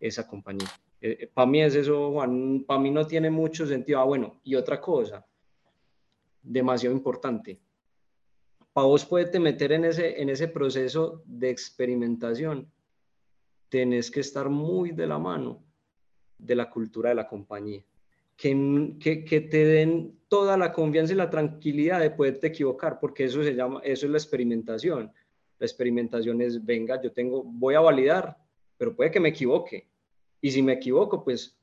esa 0.00 0.26
compañía. 0.26 0.68
Eh, 1.00 1.18
eh, 1.20 1.30
para 1.32 1.46
mí 1.46 1.62
es 1.62 1.74
eso, 1.74 2.12
Juan, 2.12 2.64
para 2.66 2.80
mí 2.80 2.90
no 2.90 3.06
tiene 3.06 3.30
mucho 3.30 3.66
sentido. 3.66 4.00
Ah, 4.00 4.04
bueno, 4.04 4.40
y 4.44 4.54
otra 4.54 4.80
cosa, 4.80 5.26
demasiado 6.42 6.94
importante. 6.94 7.60
Para 8.72 8.86
vos 8.86 9.04
poderte 9.04 9.40
meter 9.40 9.72
en 9.72 9.86
ese, 9.86 10.20
en 10.20 10.28
ese 10.28 10.48
proceso 10.48 11.22
de 11.24 11.50
experimentación, 11.50 12.70
tenés 13.68 14.10
que 14.10 14.20
estar 14.20 14.48
muy 14.48 14.90
de 14.90 15.06
la 15.06 15.18
mano 15.18 15.64
de 16.38 16.54
la 16.54 16.70
cultura 16.70 17.10
de 17.10 17.14
la 17.14 17.26
compañía. 17.26 17.84
Que, 18.36 18.96
que, 18.98 19.24
que, 19.24 19.40
te 19.42 19.64
den 19.66 20.18
toda 20.28 20.56
la 20.56 20.72
confianza 20.72 21.12
y 21.12 21.16
la 21.16 21.28
tranquilidad 21.28 22.00
de 22.00 22.10
poderte 22.10 22.46
equivocar, 22.46 22.98
porque 22.98 23.24
eso 23.24 23.42
se 23.42 23.54
llama, 23.54 23.80
eso 23.84 24.06
es 24.06 24.12
la 24.12 24.18
experimentación. 24.18 25.12
La 25.58 25.66
experimentación 25.66 26.40
es, 26.40 26.64
venga, 26.64 27.00
yo 27.02 27.12
tengo, 27.12 27.42
voy 27.44 27.74
a 27.74 27.80
validar, 27.80 28.38
pero 28.78 28.96
puede 28.96 29.10
que 29.10 29.20
me 29.20 29.28
equivoque. 29.28 29.89
Y 30.40 30.50
si 30.50 30.62
me 30.62 30.74
equivoco, 30.74 31.24
pues 31.24 31.60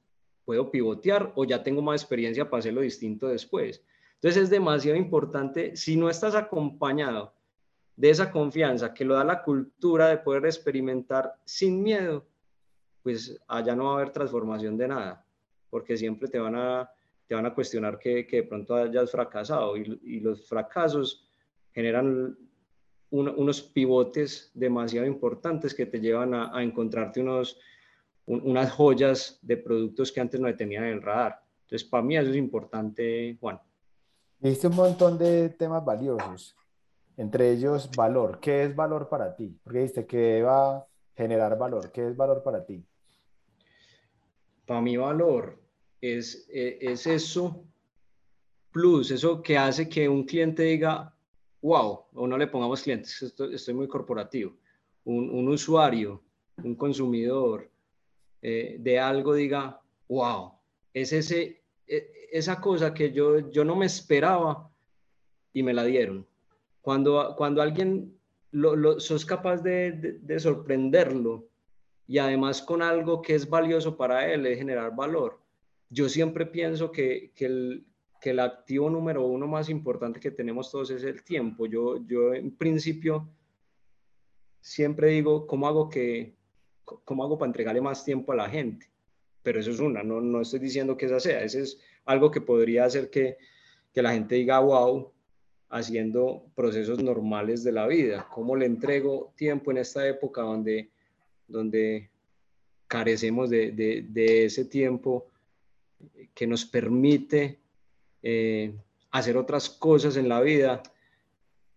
puedo 0.48 0.72
pivotear 0.72 1.34
o 1.36 1.44
ya 1.44 1.62
tengo 1.62 1.82
más 1.82 2.02
experiencia 2.02 2.50
para 2.50 2.60
hacerlo 2.60 2.80
distinto 2.80 3.28
después. 3.28 3.84
Entonces 4.16 4.44
es 4.44 4.50
demasiado 4.50 4.98
importante, 4.98 5.76
si 5.76 5.98
no 5.98 6.10
estás 6.10 6.36
acompañado 6.36 7.34
de 7.98 8.10
esa 8.10 8.32
confianza 8.32 8.94
que 8.94 9.04
lo 9.04 9.16
da 9.16 9.26
la 9.26 9.44
cultura 9.44 10.08
de 10.08 10.20
poder 10.20 10.46
experimentar 10.46 11.34
sin 11.44 11.84
miedo, 11.84 12.26
pues 13.04 13.38
allá 13.48 13.76
no 13.76 13.86
va 13.86 13.92
a 13.92 13.96
haber 13.96 14.12
transformación 14.12 14.78
de 14.78 14.88
nada, 14.88 15.26
porque 15.70 15.98
siempre 15.98 16.30
te 16.30 16.40
van 16.40 16.56
a, 16.56 16.90
te 17.28 17.36
van 17.36 17.46
a 17.46 17.54
cuestionar 17.54 18.00
que, 18.00 18.26
que 18.26 18.38
de 18.38 18.44
pronto 18.44 18.76
hayas 18.76 19.12
fracasado 19.12 19.76
y, 19.76 20.20
los 20.22 20.48
fracasos 20.48 21.28
generan 21.74 22.38
unos 23.10 23.62
pivotes 23.62 24.50
demasiado 24.54 25.06
importantes 25.06 25.74
que 25.74 25.86
te 25.86 26.00
llevan 26.00 26.34
a 26.34 26.64
encontrarte 26.64 27.22
unos, 27.22 27.60
unas 28.28 28.72
joyas 28.72 29.40
de 29.42 29.58
productos 29.58 30.12
que 30.12 30.20
antes 30.20 30.40
no 30.40 30.54
tenían 30.56 30.84
en 30.84 30.94
el 30.94 31.02
radar. 31.02 31.42
Entonces, 31.62 31.88
para 31.88 32.04
mí 32.04 32.18
eso 32.18 32.30
es 32.30 32.36
importante, 32.36 33.38
Juan. 33.40 33.60
Viste 34.40 34.68
un 34.68 34.76
montón 34.76 35.18
de 35.18 35.50
temas 35.50 35.84
valiosos, 35.84 36.56
entre 37.16 37.52
ellos 37.52 37.90
valor. 37.96 38.40
¿Qué 38.40 38.64
es 38.64 38.76
valor 38.76 39.10
para 39.10 39.36
ti? 39.36 39.58
Porque 39.64 39.80
dijiste 39.80 40.06
que 40.06 40.44
va 40.44 40.78
a 40.78 40.88
generar 41.16 41.58
valor. 41.58 41.92
¿Qué 41.92 42.08
es 42.08 42.16
valor 42.16 42.44
para 42.44 42.66
ti? 42.66 42.86
Para 44.66 44.82
mí 44.82 44.98
valor 44.98 45.60
es, 46.02 46.48
e, 46.50 46.78
es 46.82 47.08
eso 47.08 47.64
plus, 48.72 49.10
eso 49.10 49.42
que 49.42 49.58
hace 49.58 49.90
que 49.90 50.08
un 50.08 50.26
cliente 50.26 50.64
diga, 50.64 51.16
wow, 51.62 52.06
o 52.14 52.28
no 52.28 52.38
le 52.38 52.48
pongamos 52.48 52.84
clientes, 52.84 53.22
estoy, 53.24 53.56
estoy 53.56 53.74
muy 53.74 53.88
corporativo, 53.88 54.56
un, 55.06 55.30
un 55.32 55.48
usuario, 55.48 56.22
un 56.58 56.76
consumidor, 56.76 57.72
eh, 58.42 58.78
de 58.80 59.00
algo 59.00 59.34
diga, 59.34 59.82
wow, 60.08 60.54
es 60.94 61.14
ese, 61.14 61.62
e, 61.88 62.28
esa 62.32 62.62
cosa 62.62 62.94
que 62.94 63.12
yo, 63.12 63.50
yo 63.50 63.64
no 63.64 63.76
me 63.76 63.86
esperaba 63.86 64.70
y 65.54 65.64
me 65.64 65.74
la 65.74 65.84
dieron. 65.84 66.26
Cuando, 66.82 67.36
cuando 67.36 67.62
alguien 67.62 68.18
lo, 68.52 69.00
sos 69.00 69.26
capaz 69.26 69.62
de, 69.62 69.92
de, 69.92 70.40
sorprenderlo 70.40 71.48
y 72.08 72.18
además 72.18 72.62
con 72.62 72.82
algo 72.82 73.22
que 73.22 73.36
es 73.36 73.50
valioso 73.50 73.98
para 73.98 74.32
él, 74.32 74.44
de 74.44 74.56
generar 74.56 74.96
valor. 74.96 75.40
Yo 75.90 76.08
siempre 76.10 76.46
pienso 76.46 76.92
que, 76.92 77.32
que, 77.36 77.46
el, 77.46 77.86
que 78.22 78.30
el 78.30 78.40
activo 78.40 78.90
número 78.90 79.26
uno 79.26 79.48
más 79.48 79.70
importante 79.70 80.20
que 80.20 80.32
tenemos 80.32 80.72
todos 80.72 80.92
es 80.92 81.04
el 81.04 81.24
tiempo. 81.24 81.66
Yo, 81.66 82.06
yo 82.06 82.34
en 82.34 82.56
principio 82.56 83.28
siempre 84.62 85.10
digo, 85.10 85.48
¿cómo 85.48 85.68
hago 85.68 85.90
que, 85.90 86.37
¿cómo 87.04 87.24
hago 87.24 87.38
para 87.38 87.50
entregarle 87.50 87.82
más 87.82 88.04
tiempo 88.06 88.32
a 88.32 88.36
la 88.36 88.50
gente? 88.50 88.88
Pero 89.44 89.60
eso 89.60 89.72
es 89.72 89.80
una, 89.80 90.04
no, 90.04 90.22
no 90.22 90.42
estoy 90.42 90.60
diciendo 90.60 90.98
que 90.98 91.06
esa 91.06 91.20
sea, 91.20 91.44
ese 91.44 91.62
es 91.62 91.80
algo 92.06 92.32
que 92.32 92.42
podría 92.42 92.86
hacer 92.86 93.10
que, 93.10 93.38
que 93.94 94.02
la 94.02 94.14
gente 94.14 94.36
diga, 94.36 94.60
wow, 94.60 95.12
haciendo 95.70 96.46
procesos 96.56 97.02
normales 97.04 97.64
de 97.64 97.72
la 97.72 97.88
vida. 97.88 98.28
¿Cómo 98.32 98.56
le 98.56 98.66
entrego 98.66 99.34
tiempo 99.36 99.72
en 99.72 99.78
esta 99.78 100.08
época 100.08 100.42
donde, 100.42 100.90
donde 101.48 102.10
carecemos 102.88 103.50
de, 103.50 103.72
de, 103.72 104.06
de 104.10 104.46
ese 104.46 104.66
tiempo 104.66 105.28
que 106.34 106.48
nos 106.48 106.66
permite 106.66 107.60
eh, 108.24 108.74
hacer 109.12 109.36
otras 109.38 109.70
cosas 109.70 110.16
en 110.16 110.30
la 110.30 110.42
vida 110.42 110.82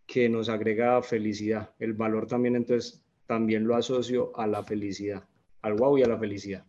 que 0.07 0.29
nos 0.29 0.49
agrega 0.49 1.03
felicidad? 1.03 1.71
El 1.79 1.95
valor 1.95 2.27
también 2.27 2.57
entonces 2.57 3.00
también 3.31 3.65
lo 3.65 3.77
asocio 3.77 4.33
a 4.35 4.45
la 4.49 4.65
felicidad, 4.65 5.23
al 5.63 5.75
wow 5.75 5.97
y 5.97 6.03
a 6.03 6.09
la 6.09 6.19
felicidad. 6.19 6.65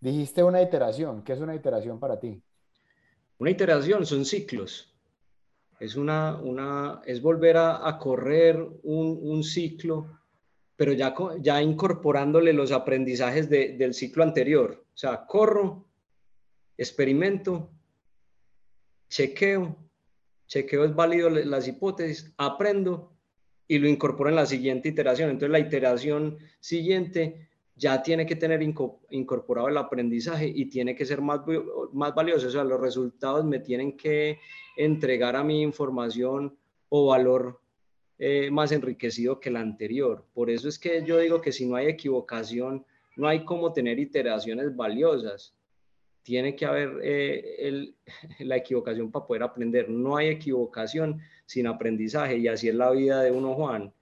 Dijiste 0.00 0.42
una 0.42 0.62
iteración. 0.62 1.22
¿Qué 1.22 1.34
es 1.34 1.40
una 1.40 1.54
iteración 1.54 2.00
para 2.00 2.18
ti? 2.18 2.40
Una 3.36 3.50
iteración 3.50 4.06
son 4.06 4.24
ciclos. 4.24 4.96
Es, 5.78 5.94
una, 5.94 6.40
una, 6.40 7.02
es 7.04 7.20
volver 7.20 7.58
a, 7.58 7.86
a 7.86 7.98
correr 7.98 8.56
un, 8.82 9.18
un, 9.20 9.44
ciclo, 9.44 10.22
pero 10.74 10.94
ya, 10.94 11.14
ya 11.40 11.60
incorporándole 11.60 12.54
los 12.54 12.72
aprendizajes 12.72 13.50
de, 13.50 13.76
del 13.76 13.92
ciclo 13.92 14.22
anterior. 14.22 14.86
O 14.94 14.96
sea, 14.96 15.26
corro, 15.26 15.84
experimento, 16.78 17.68
chequeo, 19.10 19.76
chequeo 20.46 20.86
es 20.86 20.94
válido 20.94 21.28
las 21.28 21.68
hipótesis, 21.68 22.32
aprendo 22.38 23.15
y 23.68 23.78
lo 23.78 23.88
incorpora 23.88 24.30
en 24.30 24.36
la 24.36 24.46
siguiente 24.46 24.88
iteración. 24.88 25.30
Entonces 25.30 25.50
la 25.50 25.58
iteración 25.58 26.38
siguiente 26.60 27.48
ya 27.76 28.02
tiene 28.02 28.24
que 28.24 28.36
tener 28.36 28.62
incorporado 28.62 29.68
el 29.68 29.76
aprendizaje 29.76 30.50
y 30.54 30.66
tiene 30.66 30.94
que 30.94 31.04
ser 31.04 31.20
más, 31.20 31.40
más 31.92 32.14
valioso. 32.14 32.46
O 32.46 32.50
sea, 32.50 32.64
los 32.64 32.80
resultados 32.80 33.44
me 33.44 33.58
tienen 33.58 33.96
que 33.96 34.38
entregar 34.76 35.36
a 35.36 35.44
mi 35.44 35.62
información 35.62 36.56
o 36.88 37.06
valor 37.06 37.60
eh, 38.18 38.50
más 38.50 38.72
enriquecido 38.72 39.40
que 39.40 39.50
el 39.50 39.56
anterior. 39.56 40.24
Por 40.32 40.48
eso 40.48 40.68
es 40.68 40.78
que 40.78 41.04
yo 41.04 41.18
digo 41.18 41.40
que 41.40 41.52
si 41.52 41.66
no 41.66 41.76
hay 41.76 41.86
equivocación, 41.86 42.84
no 43.16 43.28
hay 43.28 43.44
cómo 43.44 43.72
tener 43.72 43.98
iteraciones 43.98 44.74
valiosas. 44.74 45.54
Tiene 46.26 46.56
que 46.56 46.66
haber 46.66 46.98
eh, 47.04 47.94
la 48.40 48.56
equivocación 48.56 49.12
para 49.12 49.24
poder 49.24 49.44
aprender. 49.44 49.88
No 49.88 50.16
hay 50.16 50.26
equivocación 50.26 51.20
sin 51.44 51.68
aprendizaje 51.68 52.36
y 52.36 52.48
así 52.48 52.68
es 52.68 52.74
la 52.74 52.90
vida 52.90 53.22
de 53.22 53.30
uno, 53.30 53.54
Juan. 53.54 53.92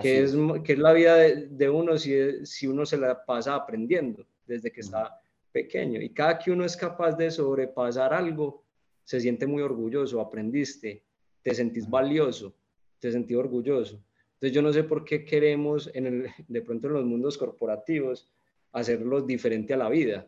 Que 0.00 0.22
es, 0.22 0.34
que 0.64 0.72
es 0.72 0.78
la 0.78 0.94
vida 0.94 1.16
de, 1.16 1.68
uno 1.68 1.98
si, 1.98 2.46
si 2.46 2.66
uno 2.66 2.86
se 2.86 2.96
la 2.96 3.22
pasa 3.22 3.54
aprendiendo 3.54 4.24
desde 4.46 4.72
que 4.72 4.80
está 4.80 5.20
pequeño. 5.52 6.00
Y 6.00 6.08
cada 6.08 6.38
que 6.38 6.50
uno 6.52 6.64
es 6.64 6.74
capaz 6.74 7.12
de 7.16 7.30
sobrepasar 7.30 8.14
algo, 8.14 8.64
se 9.04 9.20
siente 9.20 9.46
muy 9.46 9.60
orgulloso, 9.60 10.22
aprendiste, 10.22 11.02
te 11.42 11.54
sentís 11.54 11.90
valioso, 11.90 12.54
te 12.98 13.12
sentís 13.12 13.36
orgulloso. 13.36 14.02
Entonces 14.34 14.52
yo 14.54 14.62
no 14.62 14.72
sé 14.72 14.84
por 14.84 15.04
qué 15.04 15.22
queremos 15.22 15.90
en 15.92 16.06
el, 16.06 16.28
de 16.48 16.62
pronto 16.62 16.86
en 16.86 16.94
los 16.94 17.04
mundos 17.04 17.36
corporativos 17.36 18.30
hacerlo 18.72 19.20
diferente 19.20 19.74
a 19.74 19.76
la 19.76 19.90
vida. 19.90 20.26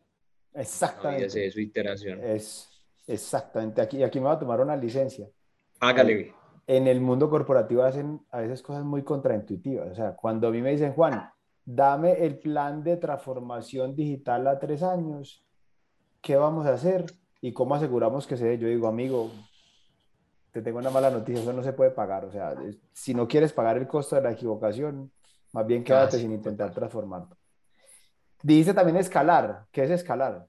Exactamente. 0.54 1.26
es 1.26 1.36
eso, 1.36 1.60
iteración. 1.60 2.20
Es 2.22 2.68
exactamente. 3.06 3.80
Aquí, 3.80 4.02
aquí 4.02 4.18
me 4.18 4.26
va 4.26 4.32
a 4.32 4.38
tomar 4.38 4.60
una 4.60 4.76
licencia. 4.76 5.28
Hágale 5.80 6.34
en 6.70 6.86
el 6.86 7.00
mundo 7.00 7.28
corporativo 7.28 7.82
hacen 7.82 8.24
a 8.30 8.38
veces 8.38 8.62
cosas 8.62 8.84
muy 8.84 9.02
contraintuitivas. 9.02 9.90
O 9.90 9.94
sea, 9.96 10.14
cuando 10.14 10.46
a 10.46 10.50
mí 10.52 10.62
me 10.62 10.70
dicen, 10.70 10.92
Juan, 10.92 11.28
dame 11.64 12.24
el 12.24 12.38
plan 12.38 12.84
de 12.84 12.96
transformación 12.96 13.96
digital 13.96 14.46
a 14.46 14.56
tres 14.60 14.84
años, 14.84 15.44
¿qué 16.20 16.36
vamos 16.36 16.66
a 16.66 16.74
hacer? 16.74 17.06
¿Y 17.40 17.52
cómo 17.52 17.74
aseguramos 17.74 18.24
que 18.24 18.36
se 18.36 18.46
dé? 18.46 18.58
Yo 18.58 18.68
digo, 18.68 18.86
amigo, 18.86 19.32
te 20.52 20.62
tengo 20.62 20.78
una 20.78 20.90
mala 20.90 21.10
noticia, 21.10 21.42
eso 21.42 21.52
no 21.52 21.64
se 21.64 21.72
puede 21.72 21.90
pagar. 21.90 22.24
O 22.24 22.30
sea, 22.30 22.54
si 22.92 23.14
no 23.14 23.26
quieres 23.26 23.52
pagar 23.52 23.76
el 23.76 23.88
costo 23.88 24.14
de 24.14 24.22
la 24.22 24.30
equivocación, 24.30 25.10
más 25.50 25.66
bien 25.66 25.82
quédate 25.82 26.18
sin 26.18 26.30
intentar 26.30 26.72
transformarlo. 26.72 27.36
Dice 28.42 28.72
también 28.74 28.96
escalar. 28.96 29.66
¿Qué 29.70 29.85
es 29.85 29.90
escalar? 29.90 30.46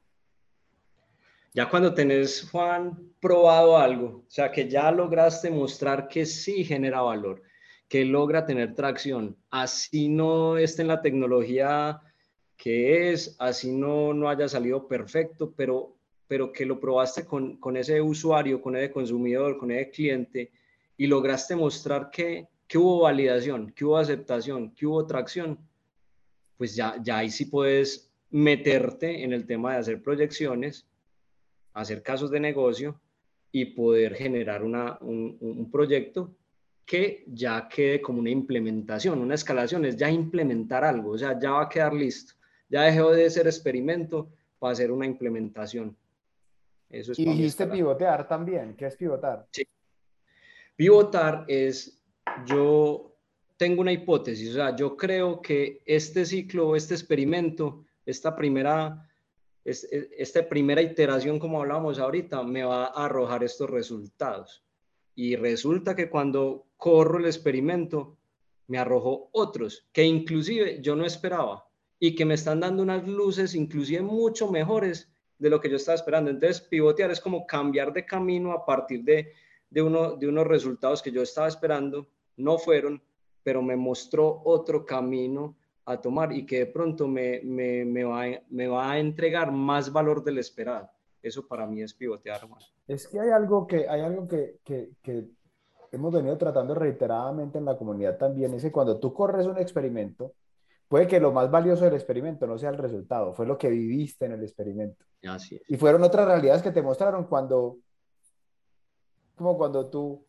Ya 1.53 1.69
cuando 1.69 1.93
tenés, 1.93 2.49
Juan, 2.49 2.97
probado 3.19 3.77
algo, 3.77 4.23
o 4.25 4.29
sea, 4.29 4.51
que 4.51 4.69
ya 4.69 4.89
lograste 4.89 5.51
mostrar 5.51 6.07
que 6.07 6.25
sí 6.25 6.63
genera 6.63 7.01
valor, 7.01 7.41
que 7.89 8.05
logra 8.05 8.45
tener 8.45 8.73
tracción, 8.73 9.35
así 9.49 10.07
no 10.07 10.57
esté 10.57 10.83
en 10.83 10.87
la 10.87 11.01
tecnología 11.01 12.01
que 12.55 13.11
es, 13.11 13.35
así 13.37 13.71
no, 13.71 14.13
no 14.13 14.29
haya 14.29 14.47
salido 14.47 14.87
perfecto, 14.87 15.51
pero, 15.57 15.97
pero 16.27 16.53
que 16.53 16.65
lo 16.65 16.79
probaste 16.79 17.25
con, 17.25 17.57
con 17.57 17.75
ese 17.75 17.99
usuario, 17.99 18.61
con 18.61 18.77
ese 18.77 18.91
consumidor, 18.91 19.57
con 19.57 19.71
ese 19.71 19.89
cliente 19.89 20.51
y 20.95 21.07
lograste 21.07 21.55
mostrar 21.55 22.11
que, 22.11 22.47
que 22.67 22.77
hubo 22.77 23.01
validación, 23.01 23.73
que 23.73 23.83
hubo 23.83 23.97
aceptación, 23.97 24.71
que 24.75 24.85
hubo 24.85 25.05
tracción, 25.05 25.57
pues 26.61 26.75
ya, 26.75 26.95
ya 27.01 27.17
ahí 27.17 27.31
sí 27.31 27.45
puedes 27.45 28.13
meterte 28.29 29.23
en 29.23 29.33
el 29.33 29.47
tema 29.47 29.71
de 29.71 29.79
hacer 29.79 30.03
proyecciones, 30.03 30.85
hacer 31.73 32.03
casos 32.03 32.29
de 32.29 32.39
negocio 32.39 33.01
y 33.51 33.65
poder 33.65 34.13
generar 34.13 34.61
una, 34.61 34.95
un, 35.01 35.39
un, 35.41 35.71
proyecto 35.71 36.35
que 36.85 37.23
ya 37.25 37.67
quede 37.67 37.99
como 37.99 38.19
una 38.19 38.29
implementación, 38.29 39.17
una 39.21 39.33
escalación, 39.33 39.85
es 39.85 39.97
ya 39.97 40.11
implementar 40.11 40.83
algo, 40.83 41.13
o 41.13 41.17
sea, 41.17 41.39
ya 41.39 41.49
va 41.49 41.63
a 41.63 41.69
quedar 41.69 41.95
listo, 41.95 42.35
ya 42.69 42.83
dejó 42.83 43.09
de 43.09 43.27
ser 43.31 43.47
experimento 43.47 44.29
para 44.59 44.73
hacer 44.73 44.91
una 44.91 45.07
implementación. 45.07 45.97
Eso 46.91 47.13
es 47.13 47.17
y 47.17 47.25
dijiste 47.25 47.65
pivotear 47.65 48.27
también, 48.27 48.75
¿qué 48.75 48.85
es 48.85 48.95
pivotar? 48.95 49.47
Sí. 49.49 49.63
Pivotar 50.75 51.43
es, 51.47 52.03
yo 52.45 53.10
tengo 53.61 53.81
una 53.81 53.91
hipótesis, 53.91 54.49
o 54.49 54.53
sea, 54.53 54.75
yo 54.75 54.97
creo 54.97 55.39
que 55.39 55.83
este 55.85 56.25
ciclo, 56.25 56.75
este 56.75 56.95
experimento, 56.95 57.85
esta 58.07 58.35
primera, 58.35 59.07
esta 59.63 60.49
primera 60.49 60.81
iteración, 60.81 61.37
como 61.37 61.61
hablábamos 61.61 61.99
ahorita, 61.99 62.41
me 62.41 62.63
va 62.63 62.85
a 62.85 63.05
arrojar 63.05 63.43
estos 63.43 63.69
resultados. 63.69 64.63
Y 65.13 65.35
resulta 65.35 65.95
que 65.95 66.09
cuando 66.09 66.69
corro 66.75 67.19
el 67.19 67.25
experimento, 67.25 68.17
me 68.65 68.79
arrojó 68.79 69.29
otros 69.31 69.87
que 69.91 70.05
inclusive 70.05 70.81
yo 70.81 70.95
no 70.95 71.05
esperaba 71.05 71.63
y 71.99 72.15
que 72.15 72.25
me 72.25 72.33
están 72.33 72.61
dando 72.61 72.81
unas 72.81 73.07
luces 73.07 73.53
inclusive 73.53 74.01
mucho 74.01 74.49
mejores 74.49 75.07
de 75.37 75.51
lo 75.51 75.61
que 75.61 75.69
yo 75.69 75.75
estaba 75.75 75.97
esperando. 75.97 76.31
Entonces, 76.31 76.61
pivotear 76.61 77.11
es 77.11 77.21
como 77.21 77.45
cambiar 77.45 77.93
de 77.93 78.07
camino 78.07 78.53
a 78.53 78.65
partir 78.65 79.03
de, 79.03 79.33
de, 79.69 79.83
uno, 79.83 80.15
de 80.15 80.27
unos 80.27 80.47
resultados 80.47 81.03
que 81.03 81.11
yo 81.11 81.21
estaba 81.21 81.47
esperando, 81.47 82.07
no 82.37 82.57
fueron, 82.57 82.99
pero 83.43 83.61
me 83.61 83.75
mostró 83.75 84.41
otro 84.45 84.85
camino 84.85 85.55
a 85.85 85.99
tomar 85.99 86.31
y 86.31 86.45
que 86.45 86.59
de 86.59 86.65
pronto 86.67 87.07
me, 87.07 87.41
me, 87.43 87.85
me, 87.85 88.03
va, 88.03 88.25
me 88.49 88.67
va 88.67 88.91
a 88.91 88.99
entregar 88.99 89.51
más 89.51 89.91
valor 89.91 90.23
del 90.23 90.37
esperado. 90.37 90.89
Eso 91.21 91.47
para 91.47 91.67
mí 91.67 91.81
es 91.81 91.93
pivotear 91.93 92.47
más. 92.49 92.73
Es 92.87 93.07
que 93.07 93.19
hay 93.19 93.29
algo 93.29 93.67
que, 93.67 93.87
hay 93.87 94.01
algo 94.01 94.27
que, 94.27 94.59
que, 94.63 94.91
que 95.01 95.27
hemos 95.91 96.13
venido 96.13 96.37
tratando 96.37 96.73
reiteradamente 96.73 97.57
en 97.57 97.65
la 97.65 97.77
comunidad 97.77 98.17
también, 98.17 98.53
es 98.53 98.63
que 98.63 98.71
cuando 98.71 98.99
tú 98.99 99.13
corres 99.13 99.45
un 99.45 99.57
experimento, 99.57 100.33
puede 100.87 101.07
que 101.07 101.19
lo 101.19 101.31
más 101.31 101.51
valioso 101.51 101.85
del 101.85 101.93
experimento 101.93 102.47
no 102.47 102.57
sea 102.57 102.69
el 102.69 102.77
resultado, 102.77 103.33
fue 103.33 103.45
lo 103.45 103.57
que 103.57 103.69
viviste 103.69 104.25
en 104.25 104.33
el 104.33 104.43
experimento. 104.43 105.05
Así 105.23 105.55
es. 105.55 105.61
Y 105.69 105.77
fueron 105.77 106.03
otras 106.03 106.25
realidades 106.25 106.61
que 106.61 106.71
te 106.71 106.81
mostraron 106.81 107.25
cuando, 107.25 107.77
como 109.35 109.57
cuando 109.57 109.89
tú 109.89 110.25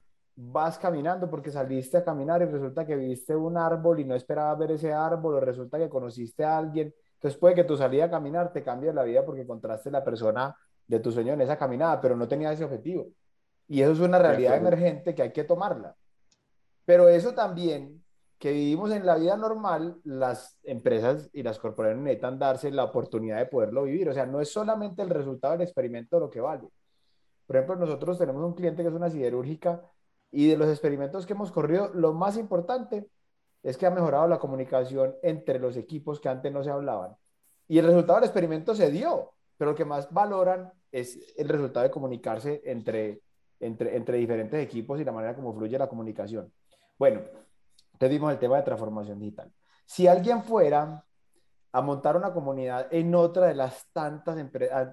vas 0.51 0.79
caminando 0.79 1.31
porque 1.31 1.51
saliste 1.51 1.99
a 1.99 2.05
caminar 2.05 2.43
y 2.43 2.47
resulta 2.47 2.85
que 2.85 2.97
viste 2.97 3.37
un 3.37 3.57
árbol 3.57 4.01
y 4.01 4.05
no 4.05 4.15
esperabas 4.15 4.59
ver 4.59 4.73
ese 4.73 4.93
árbol 4.93 5.35
o 5.35 5.41
resulta 5.41 5.79
que 5.79 5.89
conociste 5.89 6.45
a 6.45 6.59
alguien. 6.59 6.93
Entonces 7.15 7.39
puede 7.39 7.55
que 7.55 7.65
tu 7.65 7.77
salida 7.77 8.07
a 8.07 8.11
caminar 8.11 8.53
te 8.53 8.63
cambie 8.63 8.93
la 8.93 9.05
vida 9.05 9.25
porque 9.25 9.43
encontraste 9.43 9.91
la 9.91 10.03
persona 10.03 10.57
de 10.87 10.99
tu 10.99 11.13
sueño 11.13 11.35
en 11.35 11.43
esa 11.43 11.57
caminada, 11.57 12.01
pero 12.01 12.17
no 12.17 12.27
tenía 12.27 12.53
ese 12.53 12.65
objetivo. 12.65 13.07
Y 13.69 13.83
eso 13.83 13.93
es 13.93 14.01
una 14.01 14.19
realidad 14.19 14.57
emergente 14.57 15.15
que 15.15 15.23
hay 15.23 15.33
que 15.33 15.45
tomarla. 15.45 15.95
Pero 16.85 17.09
eso 17.09 17.33
también, 17.33 18.03
que 18.39 18.51
vivimos 18.51 18.91
en 18.91 19.07
la 19.07 19.15
vida 19.15 19.37
normal, 19.37 20.01
las 20.03 20.59
empresas 20.65 21.31
y 21.33 21.45
las 21.45 21.61
corporaciones 21.61 22.03
necesitan 22.03 22.41
darse 22.41 22.73
la 22.73 22.85
oportunidad 22.85 23.39
de 23.39 23.47
poderlo 23.47 23.85
vivir. 23.85 24.09
O 24.09 24.13
sea, 24.13 24.27
no 24.27 24.41
es 24.41 24.53
solamente 24.53 25.03
el 25.03 25.11
resultado 25.11 25.53
del 25.53 25.63
experimento 25.63 26.19
lo 26.19 26.29
que 26.29 26.41
vale. 26.41 26.69
Por 27.47 27.57
ejemplo, 27.57 27.77
nosotros 27.77 28.19
tenemos 28.19 28.43
un 28.45 28.55
cliente 28.55 28.83
que 28.83 28.89
es 28.89 28.95
una 28.95 29.09
siderúrgica 29.11 29.81
y 30.33 30.49
de 30.49 30.57
los 30.57 30.69
experimentos 30.69 31.27
que 31.27 31.35
hemos 31.35 31.53
corrido, 31.53 31.91
lo 31.95 32.15
más 32.15 32.37
importante 32.39 33.09
es 33.63 33.77
que 33.77 33.87
ha 33.87 33.91
mejorado 33.91 34.27
la 34.27 34.39
comunicación 34.39 35.15
entre 35.23 35.59
los 35.59 35.77
equipos 35.77 36.19
que 36.19 36.31
antes 36.31 36.51
no 36.51 36.65
se 36.65 36.71
hablaban. 36.71 37.15
Y 37.69 37.79
el 37.79 37.87
resultado 37.87 38.19
del 38.19 38.29
experimento 38.29 38.75
se 38.75 38.91
dio, 38.91 39.35
pero 39.57 39.73
lo 39.73 39.77
que 39.77 39.85
más 39.85 40.13
valoran 40.13 40.73
es 40.91 41.35
el 41.37 41.49
resultado 41.49 41.85
de 41.85 41.91
comunicarse 41.91 42.63
entre, 42.65 43.21
entre, 43.61 43.95
entre 43.95 44.17
diferentes 44.17 44.61
equipos 44.61 44.99
y 44.99 45.05
la 45.05 45.13
manera 45.13 45.37
como 45.37 45.55
fluye 45.55 45.79
la 45.79 45.89
comunicación. 45.89 46.53
Bueno, 46.99 47.21
te 47.99 48.09
dimos 48.09 48.33
el 48.33 48.39
tema 48.39 48.57
de 48.57 48.63
transformación 48.63 49.19
digital. 49.19 49.53
Si 49.85 50.07
alguien 50.07 50.43
fuera 50.43 51.05
a 51.73 51.81
montar 51.83 52.17
una 52.17 52.33
comunidad 52.33 52.89
en 52.91 53.15
otra 53.15 53.47
de 53.47 53.55
las 53.55 53.87
tantas, 53.93 54.37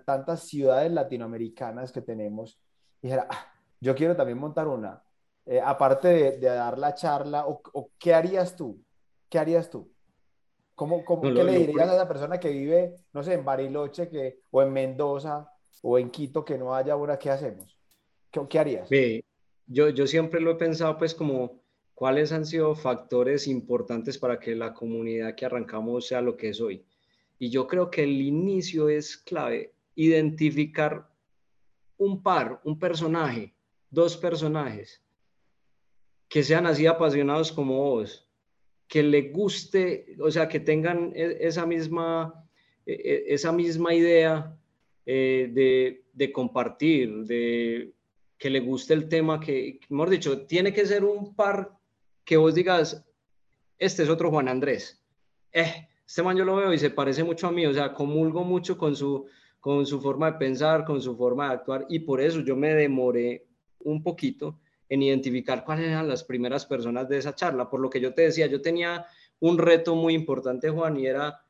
tantas 0.05 0.41
ciudades 0.41 0.91
latinoamericanas 0.91 1.91
que 1.91 2.01
tenemos, 2.01 2.59
dijera, 3.01 3.27
ah, 3.29 3.47
yo 3.79 3.95
quiero 3.95 4.15
también 4.15 4.37
montar 4.37 4.67
una, 4.67 5.01
eh, 5.49 5.59
aparte 5.59 6.37
de, 6.37 6.37
dar 6.37 6.77
la 6.77 6.93
charla, 6.93 7.47
o, 7.47 7.89
qué 7.97 8.13
harías 8.13 8.55
tú? 8.55 8.79
¿Qué 9.27 9.39
harías 9.39 9.67
tú? 9.67 9.91
¿Cómo, 10.75 11.03
cómo 11.03 11.23
¿Qué 11.23 11.43
le 11.43 11.57
dirías 11.57 11.89
a 11.89 11.95
esa 11.95 12.07
persona 12.07 12.39
que 12.39 12.49
vive, 12.49 12.93
no 13.13 13.23
sé, 13.23 13.33
en 13.33 13.43
Bariloche 13.43 14.09
que, 14.09 14.41
o 14.51 14.61
en 14.61 14.71
Mendoza 14.71 15.51
o 15.81 15.97
en 15.97 16.11
Quito 16.11 16.45
que 16.45 16.55
no 16.55 16.75
haya 16.75 16.95
una? 16.95 17.17
¿Qué 17.17 17.31
hacemos? 17.31 17.75
¿Qué, 18.29 18.41
qué 18.47 18.59
harías? 18.59 18.89
yo, 19.65 19.89
yo 19.89 20.05
siempre 20.05 20.39
lo 20.39 20.51
he 20.51 20.55
pensado 20.55 20.99
pues 20.99 21.15
como 21.15 21.63
cuáles 21.95 22.31
han 22.31 22.45
sido 22.45 22.75
factores 22.75 23.47
importantes 23.47 24.19
para 24.19 24.39
que 24.39 24.55
la 24.55 24.75
comunidad 24.75 25.33
que 25.33 25.47
arrancamos 25.47 26.05
sea 26.05 26.21
lo 26.21 26.37
que 26.37 26.49
es 26.49 26.61
hoy. 26.61 26.85
Y 27.39 27.49
yo 27.49 27.65
creo 27.65 27.89
que 27.89 28.03
el 28.03 28.21
inicio 28.21 28.87
es 28.87 29.17
clave, 29.17 29.73
identificar 29.95 31.09
un 31.97 32.21
par, 32.21 32.61
un 32.63 32.77
personaje, 32.77 33.55
dos 33.89 34.15
personajes 34.15 35.01
que 36.29 36.43
sean 36.43 36.67
así 36.67 36.85
apasionados 36.85 37.51
como 37.51 37.77
vos, 37.77 38.29
que 38.87 39.03
le 39.03 39.31
guste, 39.31 40.15
o 40.19 40.29
sea, 40.31 40.47
que 40.47 40.59
tengan 40.59 41.11
e, 41.15 41.37
esa 41.41 41.65
misma, 41.65 42.47
e, 42.85 42.93
e, 42.93 43.33
esa 43.33 43.51
misma 43.51 43.93
idea 43.93 44.55
eh, 45.05 45.49
de, 45.51 46.05
de, 46.13 46.31
compartir, 46.31 47.23
de 47.25 47.93
que 48.37 48.49
le 48.49 48.59
guste 48.59 48.93
el 48.93 49.09
tema, 49.09 49.39
que, 49.39 49.79
hemos 49.89 50.09
dicho, 50.09 50.45
tiene 50.45 50.71
que 50.71 50.85
ser 50.85 51.03
un 51.03 51.35
par 51.35 51.71
que 52.23 52.37
vos 52.37 52.53
digas, 52.53 53.03
este 53.79 54.03
es 54.03 54.09
otro 54.09 54.29
Juan 54.29 54.47
Andrés. 54.47 55.03
Eh, 55.51 55.87
este 56.05 56.21
man 56.21 56.37
yo 56.37 56.45
lo 56.45 56.55
veo 56.55 56.73
y 56.73 56.77
se 56.77 56.91
parece 56.91 57.23
mucho 57.23 57.47
a 57.47 57.51
mí, 57.51 57.65
o 57.65 57.73
sea, 57.73 57.91
comulgo 57.93 58.43
mucho 58.43 58.77
con 58.77 58.95
su, 58.95 59.25
con 59.59 59.85
su 59.85 59.99
forma 59.99 60.31
de 60.31 60.37
pensar, 60.37 60.85
con 60.85 61.01
su 61.01 61.17
forma 61.17 61.47
de 61.47 61.53
actuar, 61.55 61.85
y 61.89 61.99
por 61.99 62.21
eso 62.21 62.41
yo 62.41 62.55
me 62.55 62.73
demoré 62.75 63.47
un 63.79 64.03
poquito 64.03 64.59
en 64.89 65.03
identificar 65.03 65.63
cuáles 65.63 65.87
eran 65.87 66.07
las 66.07 66.23
primeras 66.23 66.65
personas 66.65 67.07
de 67.07 67.19
esa 67.19 67.35
charla. 67.35 67.69
Por 67.69 67.79
lo 67.79 67.89
que 67.89 68.01
yo 68.01 68.13
te 68.13 68.23
decía, 68.23 68.47
yo 68.47 68.61
tenía 68.61 69.05
un 69.39 69.57
reto 69.57 69.95
muy 69.95 70.15
importante, 70.15 70.69
Juan, 70.69 70.97
y 70.97 71.05
era 71.05 71.45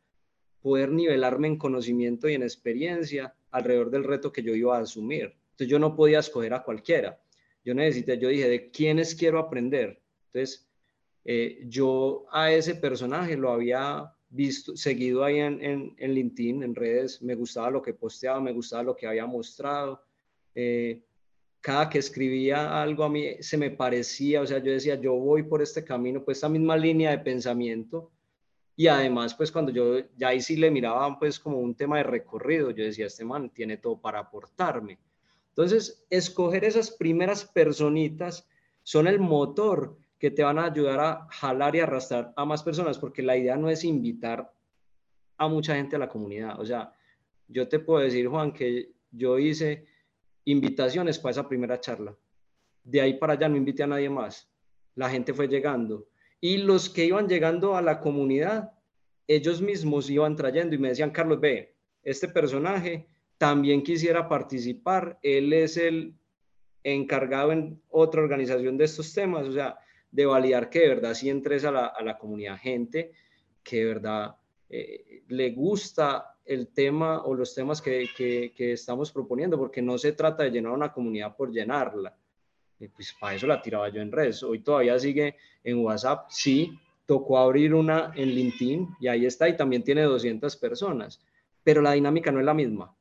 poder 0.61 0.91
nivelarme 0.91 1.47
en 1.47 1.57
conocimiento 1.57 2.27
y 2.27 2.33
en 2.33 2.43
experiencia 2.43 3.33
alrededor 3.51 3.89
del 3.89 4.03
reto 4.03 4.31
que 4.31 4.43
yo 4.43 4.53
iba 4.53 4.77
a 4.77 4.81
asumir. 4.81 5.33
Entonces 5.51 5.67
yo 5.67 5.79
no 5.79 5.95
podía 5.95 6.19
escoger 6.19 6.53
a 6.53 6.63
cualquiera. 6.63 7.19
Yo 7.63 7.73
necesité, 7.73 8.17
yo 8.17 8.29
dije, 8.29 8.49
¿de 8.49 8.69
quiénes 8.71 9.15
quiero 9.15 9.39
aprender? 9.39 10.01
Entonces, 10.27 10.69
eh, 11.25 11.63
yo 11.67 12.25
a 12.31 12.51
ese 12.51 12.75
personaje 12.75 13.37
lo 13.37 13.51
había 13.51 14.13
visto, 14.29 14.75
seguido 14.75 15.23
ahí 15.23 15.39
en, 15.39 15.63
en, 15.63 15.95
en, 15.97 16.13
LinkedIn, 16.13 16.63
en 16.63 16.75
redes, 16.75 17.21
me 17.21 17.35
gustaba 17.35 17.69
lo 17.71 17.81
que 17.81 17.93
posteaba, 17.93 18.39
me 18.39 18.53
gustaba 18.53 18.83
lo 18.83 18.95
que 18.95 19.07
había 19.07 19.25
mostrado. 19.25 20.03
Eh, 20.55 21.01
cada 21.61 21.89
que 21.89 21.99
escribía 21.99 22.81
algo 22.81 23.03
a 23.03 23.09
mí 23.09 23.35
se 23.41 23.57
me 23.57 23.71
parecía, 23.71 24.41
o 24.41 24.47
sea, 24.47 24.59
yo 24.59 24.71
decía, 24.71 24.95
yo 24.95 25.13
voy 25.15 25.43
por 25.43 25.61
este 25.61 25.83
camino, 25.83 26.23
pues 26.23 26.37
esta 26.37 26.49
misma 26.49 26.77
línea 26.77 27.11
de 27.11 27.19
pensamiento. 27.19 28.11
Y 28.75 28.87
además, 28.87 29.35
pues 29.35 29.51
cuando 29.51 29.71
yo 29.73 29.99
ya 30.15 30.29
ahí 30.29 30.39
sí 30.39 30.55
le 30.55 30.71
miraba 30.71 31.19
pues 31.19 31.37
como 31.37 31.59
un 31.59 31.75
tema 31.75 31.97
de 31.97 32.03
recorrido, 32.03 32.71
yo 32.71 32.85
decía, 32.85 33.07
este 33.07 33.25
man 33.25 33.49
tiene 33.49 33.75
todo 33.75 33.99
para 33.99 34.19
aportarme. 34.19 34.97
Entonces, 35.49 36.05
escoger 36.09 36.63
esas 36.63 36.91
primeras 36.91 37.43
personitas 37.43 38.47
son 38.83 39.07
el 39.07 39.19
motor 39.19 39.97
que 40.17 40.31
te 40.31 40.43
van 40.43 40.59
a 40.59 40.65
ayudar 40.65 40.99
a 41.01 41.27
jalar 41.29 41.75
y 41.75 41.81
arrastrar 41.81 42.33
a 42.37 42.45
más 42.45 42.63
personas, 42.63 42.97
porque 42.97 43.21
la 43.21 43.35
idea 43.35 43.57
no 43.57 43.69
es 43.69 43.83
invitar 43.83 44.49
a 45.37 45.47
mucha 45.49 45.75
gente 45.75 45.97
a 45.97 45.99
la 45.99 46.07
comunidad. 46.07 46.57
O 46.61 46.65
sea, 46.65 46.93
yo 47.49 47.67
te 47.67 47.79
puedo 47.79 47.99
decir, 47.99 48.27
Juan, 48.27 48.53
que 48.53 48.93
yo 49.11 49.37
hice 49.37 49.88
invitaciones 50.51 51.19
para 51.19 51.31
esa 51.31 51.47
primera 51.47 51.79
charla. 51.79 52.15
De 52.83 53.01
ahí 53.01 53.15
para 53.15 53.33
allá 53.33 53.49
no 53.49 53.57
invité 53.57 53.83
a 53.83 53.87
nadie 53.87 54.09
más. 54.09 54.49
La 54.95 55.09
gente 55.09 55.33
fue 55.33 55.47
llegando. 55.47 56.07
Y 56.41 56.57
los 56.57 56.89
que 56.89 57.05
iban 57.05 57.27
llegando 57.27 57.75
a 57.75 57.81
la 57.81 57.99
comunidad, 57.99 58.71
ellos 59.27 59.61
mismos 59.61 60.09
iban 60.09 60.35
trayendo 60.35 60.75
y 60.75 60.79
me 60.79 60.89
decían, 60.89 61.11
Carlos, 61.11 61.39
ve, 61.39 61.75
este 62.03 62.27
personaje 62.27 63.07
también 63.37 63.83
quisiera 63.83 64.27
participar. 64.27 65.19
Él 65.21 65.53
es 65.53 65.77
el 65.77 66.15
encargado 66.83 67.51
en 67.51 67.81
otra 67.89 68.21
organización 68.21 68.77
de 68.77 68.85
estos 68.85 69.13
temas, 69.13 69.47
o 69.47 69.53
sea, 69.53 69.77
de 70.11 70.25
validar 70.25 70.69
que 70.69 70.79
de 70.79 70.89
verdad 70.89 71.13
sí 71.13 71.29
entres 71.29 71.65
a 71.65 71.71
la, 71.71 71.85
a 71.87 72.03
la 72.03 72.17
comunidad 72.17 72.57
gente 72.57 73.11
que 73.63 73.77
de 73.77 73.85
verdad 73.85 74.35
eh, 74.69 75.23
le 75.27 75.51
gusta 75.51 76.35
el 76.45 76.67
tema 76.67 77.23
o 77.23 77.33
los 77.33 77.53
temas 77.53 77.81
que, 77.81 78.07
que, 78.15 78.71
estamos 78.71 79.11
proponiendo, 79.11 79.57
porque 79.57 79.81
no 79.81 79.97
se 79.97 80.13
trata 80.13 80.43
de 80.43 80.51
llenar 80.51 80.71
una 80.71 80.91
comunidad 80.91 81.35
por 81.35 81.51
llenarla. 81.51 82.15
pues 82.95 83.13
para 83.19 83.35
eso 83.35 83.47
la 83.47 83.61
tiraba 83.61 83.89
yo 83.89 84.01
en 84.01 84.11
redes. 84.11 84.43
Hoy 84.43 84.59
todavía 84.59 84.97
sigue 84.99 85.35
en 85.63 85.79
WhatsApp. 85.79 86.29
Sí, 86.29 86.79
tocó 87.05 87.39
abrir 87.39 87.73
una 87.73 88.11
en 88.15 88.29
LinkedIn 88.29 88.95
y 88.99 89.07
ahí 89.07 89.25
está 89.25 89.49
y 89.49 89.57
también 89.57 89.83
tiene 89.83 90.03
200 90.03 90.55
personas, 90.57 91.19
pero 91.63 91.81
la 91.81 91.93
dinámica 91.93 92.31
no 92.31 92.39
es 92.39 92.45
la 92.45 92.53
misma. 92.53 92.95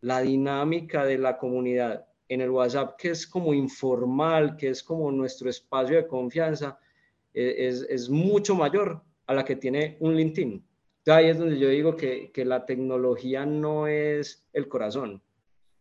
La 0.00 0.20
dinámica 0.20 1.04
de 1.04 1.18
la 1.18 1.36
comunidad 1.36 2.06
en 2.28 2.40
el 2.40 2.50
WhatsApp, 2.50 2.96
que 2.96 3.10
es 3.10 3.26
como 3.26 3.52
informal, 3.52 4.56
que 4.56 4.68
es 4.68 4.84
como 4.84 5.10
nuestro 5.10 5.50
espacio 5.50 5.96
de 5.96 6.06
confianza, 6.06 6.78
e, 7.34 7.66
es, 7.66 7.82
es 7.88 8.08
mucho 8.08 8.54
mayor 8.54 9.02
a 9.26 9.34
la 9.34 9.44
que 9.44 9.56
tiene 9.56 9.96
un 9.98 10.14
LinkedIn. 10.14 10.64
Entonces 11.00 11.24
ahí 11.24 11.30
es 11.30 11.38
donde 11.38 11.58
yo 11.58 11.68
digo 11.68 11.96
que, 11.96 12.30
que 12.30 12.44
la 12.44 12.66
tecnología 12.66 13.46
no 13.46 13.86
es 13.86 14.46
el 14.52 14.68
corazón. 14.68 15.22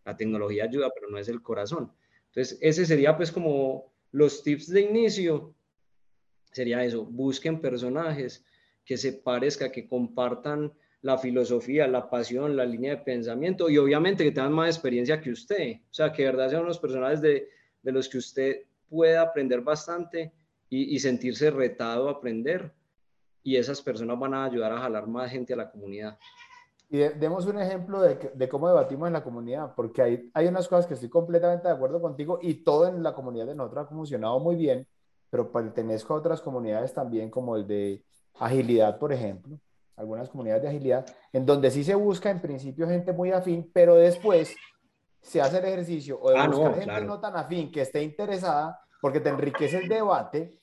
La 0.05 0.15
tecnología 0.15 0.63
ayuda, 0.63 0.89
pero 0.93 1.09
no 1.09 1.17
es 1.17 1.27
el 1.27 1.41
corazón. 1.41 1.91
Entonces, 2.27 2.57
ese 2.61 2.85
sería 2.85 3.17
pues 3.17 3.31
como 3.31 3.91
los 4.11 4.43
tips 4.43 4.69
de 4.69 4.81
inicio. 4.81 5.53
Sería 6.51 6.83
eso, 6.83 7.05
busquen 7.05 7.59
personajes 7.59 8.45
que 8.85 8.97
se 8.97 9.13
parezca, 9.13 9.71
que 9.71 9.87
compartan 9.87 10.73
la 11.01 11.17
filosofía, 11.17 11.87
la 11.87 12.09
pasión, 12.09 12.55
la 12.55 12.65
línea 12.65 12.95
de 12.95 13.03
pensamiento 13.03 13.69
y 13.69 13.77
obviamente 13.77 14.23
que 14.23 14.31
tengan 14.31 14.53
más 14.53 14.75
experiencia 14.75 15.21
que 15.21 15.31
usted. 15.31 15.75
O 15.89 15.93
sea, 15.93 16.11
que 16.11 16.23
de 16.23 16.31
verdad 16.31 16.49
sean 16.49 16.63
unos 16.63 16.79
personajes 16.79 17.21
de, 17.21 17.49
de 17.81 17.91
los 17.91 18.09
que 18.09 18.17
usted 18.17 18.63
pueda 18.89 19.21
aprender 19.21 19.61
bastante 19.61 20.31
y, 20.69 20.95
y, 20.95 20.99
sentirse 20.99 21.51
retado 21.51 22.09
a 22.09 22.13
aprender. 22.13 22.71
Y 23.43 23.55
esas 23.55 23.81
personas 23.81 24.19
van 24.19 24.33
a 24.33 24.45
ayudar 24.45 24.71
a 24.73 24.79
jalar 24.79 25.07
más 25.07 25.31
gente 25.31 25.53
a 25.53 25.57
la 25.57 25.71
comunidad. 25.71 26.17
Y 26.89 26.97
demos 26.97 27.45
un 27.45 27.59
ejemplo 27.59 28.01
de, 28.01 28.31
de, 28.33 28.49
cómo 28.49 28.67
debatimos 28.67 29.07
en 29.07 29.13
la 29.13 29.23
comunidad, 29.23 29.75
porque 29.75 30.01
hay, 30.01 30.31
hay 30.33 30.47
unas 30.47 30.67
cosas 30.67 30.87
que 30.87 30.95
estoy 30.95 31.09
completamente 31.09 31.67
de 31.67 31.73
acuerdo 31.73 32.01
contigo 32.01 32.39
y 32.41 32.63
todo 32.63 32.87
en 32.87 33.03
la 33.03 33.13
comunidad 33.13 33.45
de 33.45 33.53
nosotros 33.53 33.85
ha 33.85 33.89
funcionado 33.89 34.39
muy 34.39 34.55
bien, 34.55 34.87
pero 35.29 35.51
pertenezco 35.51 36.15
a 36.15 36.17
otras 36.17 36.41
comunidades 36.41 36.91
también, 36.93 37.29
como 37.29 37.55
el 37.55 37.67
de 37.67 38.03
agilidad, 38.39 38.97
por 38.97 39.13
ejemplo, 39.13 39.59
algunas 39.95 40.29
comunidades 40.29 40.63
de 40.63 40.69
agilidad, 40.69 41.05
en 41.31 41.45
donde 41.45 41.69
sí 41.69 41.83
se 41.83 41.93
busca 41.93 42.31
en 42.31 42.41
principio 42.41 42.87
gente 42.87 43.13
muy 43.13 43.31
afín, 43.31 43.69
pero 43.71 43.95
después 43.95 44.55
se 45.21 45.41
hace 45.41 45.59
el 45.59 45.65
ejercicio 45.65 46.19
o 46.19 46.31
de 46.31 46.37
ah, 46.37 46.47
buscar 46.47 46.75
gente 46.75 47.01
no 47.05 47.19
tan 47.19 47.35
afín 47.35 47.71
que 47.71 47.81
esté 47.81 48.01
interesada, 48.01 48.79
porque 49.01 49.19
te 49.19 49.29
enriquece 49.29 49.77
el 49.77 49.89
debate, 49.89 50.59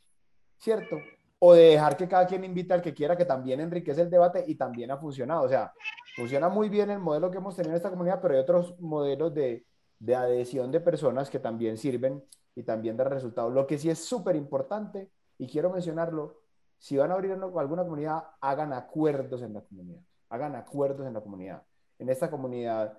¿cierto? 0.58 0.96
O 1.38 1.54
de 1.54 1.62
dejar 1.62 1.96
que 1.96 2.08
cada 2.08 2.26
quien 2.26 2.44
invita 2.44 2.74
al 2.74 2.82
que 2.82 2.94
quiera, 2.94 3.16
que 3.16 3.24
también 3.24 3.60
enriquece 3.60 4.02
el 4.02 4.10
debate 4.10 4.44
y 4.46 4.54
también 4.54 4.90
ha 4.90 4.96
funcionado. 4.96 5.42
O 5.42 5.48
sea, 5.48 5.72
funciona 6.16 6.48
muy 6.48 6.68
bien 6.68 6.90
el 6.90 6.98
modelo 6.98 7.30
que 7.30 7.38
hemos 7.38 7.54
tenido 7.54 7.72
en 7.72 7.76
esta 7.76 7.90
comunidad, 7.90 8.20
pero 8.20 8.34
hay 8.34 8.40
otros 8.40 8.78
modelos 8.80 9.34
de, 9.34 9.66
de 9.98 10.14
adhesión 10.14 10.72
de 10.72 10.80
personas 10.80 11.30
que 11.30 11.38
también 11.38 11.76
sirven 11.76 12.24
y 12.54 12.62
también 12.62 12.96
dan 12.96 13.10
resultados. 13.10 13.52
Lo 13.52 13.66
que 13.66 13.78
sí 13.78 13.90
es 13.90 13.98
súper 13.98 14.36
importante, 14.36 15.10
y 15.38 15.46
quiero 15.46 15.70
mencionarlo, 15.70 16.40
si 16.78 16.96
van 16.96 17.10
a 17.10 17.14
abrir 17.14 17.32
alguna 17.32 17.84
comunidad, 17.84 18.24
hagan 18.40 18.72
acuerdos 18.72 19.42
en 19.42 19.54
la 19.54 19.60
comunidad. 19.60 20.00
Hagan 20.28 20.56
acuerdos 20.56 21.06
en 21.06 21.14
la 21.14 21.20
comunidad. 21.20 21.62
En 21.98 22.08
esta 22.08 22.30
comunidad, 22.30 22.98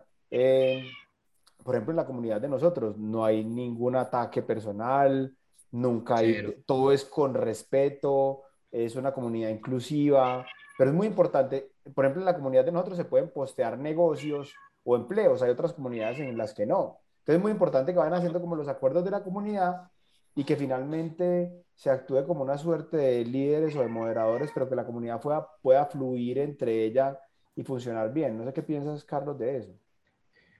por 1.63 1.75
ejemplo, 1.75 1.91
en 1.91 1.97
la 1.97 2.05
comunidad 2.05 2.41
de 2.41 2.49
nosotros, 2.49 2.97
no 2.97 3.23
hay 3.23 3.43
ningún 3.43 3.95
ataque 3.95 4.41
personal, 4.41 5.35
nunca 5.71 6.17
hay, 6.17 6.63
todo 6.65 6.91
es 6.91 7.05
con 7.05 7.33
respeto, 7.33 8.43
es 8.71 8.95
una 8.95 9.13
comunidad 9.13 9.49
inclusiva, 9.49 10.45
pero 10.77 10.91
es 10.91 10.95
muy 10.95 11.07
importante, 11.07 11.71
por 11.93 12.05
ejemplo, 12.05 12.21
en 12.21 12.25
la 12.25 12.35
comunidad 12.35 12.65
de 12.65 12.71
nosotros 12.71 12.97
se 12.97 13.05
pueden 13.05 13.31
postear 13.31 13.77
negocios 13.77 14.53
o 14.83 14.95
empleos, 14.95 15.41
hay 15.41 15.49
otras 15.49 15.73
comunidades 15.73 16.19
en 16.19 16.37
las 16.37 16.53
que 16.53 16.65
no. 16.65 16.99
Entonces 17.19 17.35
es 17.35 17.41
muy 17.41 17.51
importante 17.51 17.91
que 17.91 17.99
vayan 17.99 18.13
haciendo 18.13 18.39
como 18.39 18.55
los 18.55 18.67
acuerdos 18.67 19.03
de 19.03 19.11
la 19.11 19.23
comunidad 19.23 19.91
y 20.35 20.43
que 20.43 20.55
finalmente 20.55 21.65
se 21.75 21.89
actúe 21.89 22.25
como 22.25 22.43
una 22.43 22.57
suerte 22.57 22.97
de 22.97 23.25
líderes 23.25 23.75
o 23.75 23.81
de 23.81 23.87
moderadores, 23.87 24.51
pero 24.53 24.69
que 24.69 24.75
la 24.75 24.85
comunidad 24.85 25.19
pueda, 25.19 25.47
pueda 25.61 25.85
fluir 25.85 26.37
entre 26.37 26.85
ella 26.85 27.19
y 27.55 27.63
funcionar 27.63 28.13
bien. 28.13 28.37
No 28.37 28.45
sé 28.45 28.53
qué 28.53 28.63
piensas, 28.63 29.03
Carlos, 29.03 29.37
de 29.37 29.57
eso. 29.57 29.71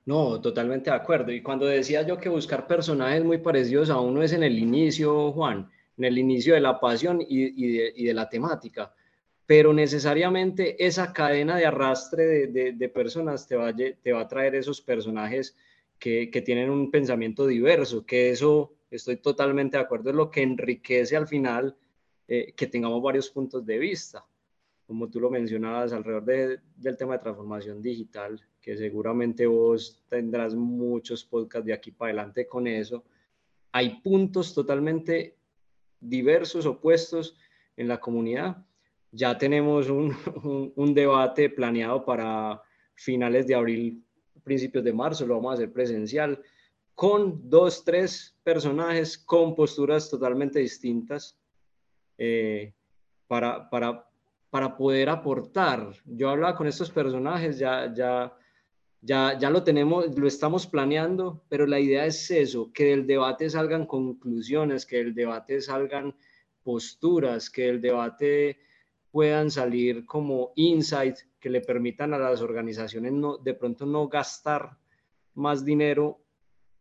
No, 0.07 0.39
totalmente 0.39 0.89
de 0.89 0.95
acuerdo. 0.95 1.33
Y 1.33 1.41
cuando 1.41 1.65
decía 1.65 2.01
yo 2.01 2.17
que 2.17 2.29
buscar 2.29 2.65
personajes 2.65 3.25
muy 3.25 3.39
parecidos 3.39 3.89
a 3.89 3.99
uno 3.99 4.23
es 4.23 4.31
en 4.31 4.41
el 4.41 4.57
inicio, 4.57 5.33
Juan, 5.33 5.69
en 5.97 6.05
el 6.05 6.17
inicio 6.17 6.53
de 6.53 6.61
la 6.61 6.79
pasión 6.79 7.19
y, 7.19 8.05
de, 8.05 8.13
la 8.13 8.29
temática. 8.29 8.95
Pero 9.45 9.73
necesariamente 9.73 10.81
esa 10.85 11.11
cadena 11.11 11.57
de 11.57 11.65
arrastre 11.65 12.47
de, 12.47 12.89
personas 12.89 13.45
te 13.47 13.57
va, 13.57 13.75
te 13.75 14.13
va 14.13 14.21
a 14.21 14.27
traer 14.29 14.55
esos 14.55 14.79
personajes 14.79 15.57
que, 15.99 16.31
que 16.31 16.41
tienen 16.41 16.69
un 16.69 16.89
pensamiento 16.89 17.45
diverso, 17.45 18.05
que 18.05 18.29
eso 18.29 18.75
estoy 18.89 19.17
totalmente 19.17 19.75
de 19.75 19.83
acuerdo, 19.83 20.11
es 20.11 20.15
lo 20.15 20.31
que 20.31 20.41
enriquece 20.41 21.17
al 21.17 21.27
final 21.27 21.75
eh, 22.29 22.53
que 22.55 22.67
tengamos 22.67 23.03
varios 23.03 23.29
puntos 23.29 23.65
de 23.65 23.77
vista. 23.77 24.25
Como 24.85 25.09
tú 25.09 25.19
lo 25.19 25.29
mencionabas, 25.29 25.91
alrededor 25.91 26.23
del 26.77 26.97
tema 26.97 27.15
de 27.17 27.19
transformación 27.19 27.81
digital, 27.81 28.41
que 28.67 28.75
seguramente 28.75 29.47
vos 29.47 30.03
tendrás 30.09 30.53
muchos 30.53 31.23
podcasts 31.23 31.65
de 31.65 31.71
aquí 31.71 31.89
para 31.91 32.09
adelante 32.11 32.45
con 32.45 32.67
eso, 32.67 33.05
hay 33.71 34.01
puntos 34.01 34.53
totalmente 34.53 35.37
diversos, 36.01 36.65
opuestos 36.65 37.37
en 37.77 37.87
la 37.87 37.97
comunidad. 37.97 38.57
Ya 39.09 39.37
tenemos 39.37 39.89
un, 39.89 40.13
un 40.75 40.93
debate 40.93 41.49
planeado 41.49 42.03
para 42.03 42.61
finales 42.93 43.47
de 43.47 43.55
abril, 43.55 44.03
principios 44.43 44.83
de 44.83 44.91
marzo, 44.91 45.25
lo 45.25 45.35
vamos 45.35 45.51
a 45.51 45.53
hacer 45.53 45.71
presencial 45.71 46.43
con 46.93 47.49
dos, 47.49 47.85
tres 47.85 48.37
personajes 48.43 49.17
con 49.17 49.55
posturas 49.55 50.09
totalmente 50.09 50.59
distintas 50.59 51.39
eh, 52.17 52.73
para, 53.27 53.69
para, 53.69 54.09
para 54.49 54.75
poder 54.75 55.07
aportar. 55.07 55.89
Yo 56.03 56.29
hablaba 56.29 56.57
con 56.57 56.67
estos 56.67 56.91
personajes, 56.91 57.57
ya, 57.57 57.93
ya, 57.93 58.33
ya, 59.01 59.37
ya 59.37 59.49
lo 59.49 59.63
tenemos, 59.63 60.17
lo 60.17 60.27
estamos 60.27 60.67
planeando, 60.67 61.43
pero 61.49 61.65
la 61.67 61.79
idea 61.79 62.05
es 62.05 62.29
eso, 62.31 62.71
que 62.73 62.85
del 62.85 63.07
debate 63.07 63.49
salgan 63.49 63.85
conclusiones, 63.85 64.85
que 64.85 64.97
del 64.97 65.13
debate 65.13 65.61
salgan 65.61 66.15
posturas, 66.63 67.49
que 67.49 67.63
del 67.63 67.81
debate 67.81 68.59
puedan 69.11 69.49
salir 69.49 70.05
como 70.05 70.51
insights 70.55 71.27
que 71.39 71.49
le 71.49 71.61
permitan 71.61 72.13
a 72.13 72.19
las 72.19 72.41
organizaciones 72.41 73.13
no, 73.13 73.37
de 73.37 73.53
pronto 73.53 73.85
no 73.85 74.07
gastar 74.07 74.77
más 75.33 75.63
dinero 75.63 76.19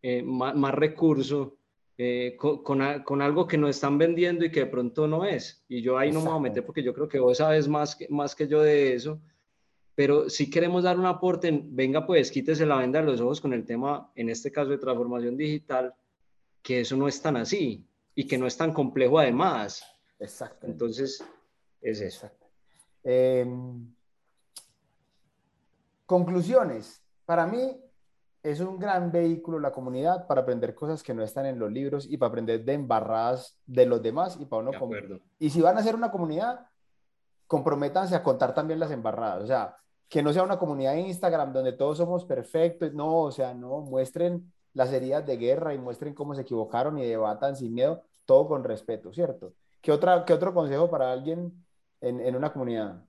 eh, 0.02 0.22
más, 0.22 0.74
recursos 0.74 1.52
eh, 1.98 2.36
con, 2.36 2.82
algo 3.22 3.46
que 3.46 3.58
no 3.58 3.68
están 3.68 3.98
vendiendo 3.98 4.44
y 4.44 4.50
que 4.50 4.60
de 4.60 4.66
pronto 4.66 5.06
no 5.06 5.24
es. 5.24 5.64
Y 5.68 5.82
yo 5.82 5.98
ahí 5.98 6.12
no 6.12 6.20
me 6.20 6.28
voy 6.28 6.36
a 6.36 6.42
meter 6.42 6.64
porque 6.64 6.82
yo 6.82 6.92
creo 6.92 7.08
que 7.08 7.18
vos 7.18 7.38
sabes 7.38 7.66
más 7.66 7.96
que, 7.96 8.06
más 8.08 8.34
que 8.34 8.46
yo 8.46 8.62
de 8.62 8.94
eso. 8.94 9.20
Pero 9.96 10.28
si 10.28 10.50
queremos 10.50 10.84
dar 10.84 10.98
un 10.98 11.06
aporte, 11.06 11.50
venga 11.64 12.06
pues, 12.06 12.30
quítese 12.30 12.66
la 12.66 12.76
venda 12.76 13.00
de 13.00 13.06
los 13.06 13.20
ojos 13.20 13.40
con 13.40 13.54
el 13.54 13.64
tema, 13.64 14.12
en 14.14 14.28
este 14.28 14.52
caso 14.52 14.70
de 14.70 14.78
transformación 14.78 15.38
digital, 15.38 15.94
que 16.62 16.82
eso 16.82 16.96
no 16.96 17.08
es 17.08 17.20
tan 17.20 17.36
así 17.38 17.88
y 18.14 18.26
que 18.26 18.36
no 18.36 18.46
es 18.46 18.58
tan 18.58 18.74
complejo 18.74 19.18
además. 19.18 19.82
Exacto. 20.18 20.66
Entonces, 20.66 21.24
es 21.80 22.00
eso. 22.02 22.30
Em, 23.02 23.90
conclusiones. 26.04 27.02
Para 27.24 27.46
mí, 27.46 27.80
es 28.42 28.60
un 28.60 28.78
gran 28.78 29.10
vehículo 29.10 29.58
la 29.58 29.72
comunidad 29.72 30.26
para 30.26 30.42
aprender 30.42 30.74
cosas 30.74 31.02
que 31.02 31.14
no 31.14 31.24
están 31.24 31.46
en 31.46 31.58
los 31.58 31.72
libros 31.72 32.06
y 32.08 32.18
para 32.18 32.28
aprender 32.28 32.64
de 32.64 32.74
embarradas 32.74 33.58
de 33.64 33.86
los 33.86 34.02
demás 34.02 34.36
y 34.38 34.44
para 34.44 34.62
uno 34.62 34.70
y 35.40 35.50
si 35.50 35.60
van 35.60 35.76
a 35.78 35.82
ser 35.82 35.96
una 35.96 36.12
comunidad 36.12 36.64
comprométanse 37.48 38.14
a 38.14 38.22
contar 38.22 38.54
también 38.54 38.78
las 38.78 38.92
embarradas 38.92 39.42
o 39.42 39.46
sea 39.48 39.76
que 40.08 40.22
no 40.22 40.32
sea 40.32 40.42
una 40.42 40.58
comunidad 40.58 40.94
de 40.94 41.00
Instagram 41.00 41.52
donde 41.52 41.72
todos 41.72 41.98
somos 41.98 42.24
perfectos 42.24 42.92
no 42.92 43.22
o 43.22 43.32
sea 43.32 43.54
no 43.54 43.80
muestren 43.80 44.52
las 44.74 44.92
heridas 44.92 45.26
de 45.26 45.36
guerra 45.36 45.74
y 45.74 45.78
muestren 45.78 46.14
cómo 46.14 46.34
se 46.34 46.42
equivocaron 46.42 46.98
y 46.98 47.04
debatan 47.06 47.56
sin 47.56 47.74
miedo 47.74 48.02
todo 48.24 48.48
con 48.48 48.64
respeto 48.64 49.12
cierto 49.12 49.52
qué 49.80 49.92
otra 49.92 50.24
qué 50.24 50.32
otro 50.32 50.54
consejo 50.54 50.90
para 50.90 51.12
alguien 51.12 51.52
en, 52.00 52.20
en 52.20 52.36
una 52.36 52.52
comunidad 52.52 53.02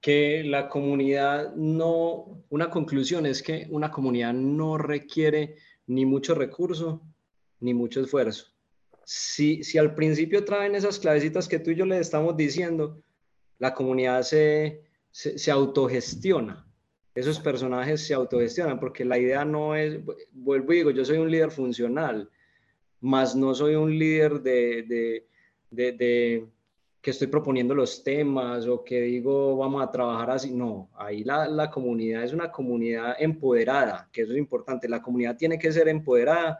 que 0.00 0.42
la 0.44 0.68
comunidad 0.68 1.54
no, 1.54 2.42
una 2.48 2.70
conclusión 2.70 3.26
es 3.26 3.42
que 3.42 3.66
una 3.70 3.90
comunidad 3.90 4.32
no 4.32 4.78
requiere 4.78 5.56
ni 5.86 6.06
mucho 6.06 6.34
recurso 6.34 7.02
ni 7.60 7.74
mucho 7.74 8.00
esfuerzo. 8.00 8.46
Si, 9.04 9.62
si 9.62 9.76
al 9.76 9.94
principio 9.94 10.44
traen 10.44 10.74
esas 10.74 10.98
clavecitas 10.98 11.48
que 11.48 11.58
tú 11.58 11.70
y 11.70 11.76
yo 11.76 11.84
le 11.84 11.98
estamos 11.98 12.36
diciendo, 12.36 13.02
la 13.58 13.74
comunidad 13.74 14.22
se, 14.22 14.84
se, 15.10 15.50
autogestiona. 15.50 16.66
esos 17.14 17.40
personajes 17.40 18.06
se 18.06 18.14
autogestionan, 18.14 18.78
porque 18.78 19.04
la 19.04 19.18
idea 19.18 19.44
no 19.44 19.74
es, 19.74 20.00
vuelvo 20.32 20.72
y 20.72 20.76
digo, 20.76 20.90
yo 20.90 21.04
soy 21.04 21.18
un 21.18 21.30
líder 21.30 21.50
funcional, 21.50 22.30
más 23.00 23.34
no 23.34 23.54
soy 23.54 23.74
un 23.74 23.98
líder 23.98 24.40
de, 24.40 25.24
de, 25.70 26.46
que 27.00 27.10
estoy 27.10 27.28
proponiendo 27.28 27.74
los 27.74 28.04
temas 28.04 28.66
o 28.66 28.84
que 28.84 29.00
digo 29.00 29.56
vamos 29.56 29.82
a 29.82 29.90
trabajar 29.90 30.30
así. 30.32 30.52
No, 30.52 30.90
ahí 30.94 31.24
la, 31.24 31.48
la, 31.48 31.70
comunidad 31.70 32.24
es 32.24 32.32
una 32.32 32.52
comunidad 32.52 33.16
empoderada, 33.18 34.08
que 34.12 34.22
eso 34.22 34.32
es 34.32 34.38
importante. 34.38 34.88
La 34.88 35.00
comunidad 35.00 35.36
tiene 35.36 35.58
que 35.58 35.72
ser 35.72 35.88
empoderada, 35.88 36.58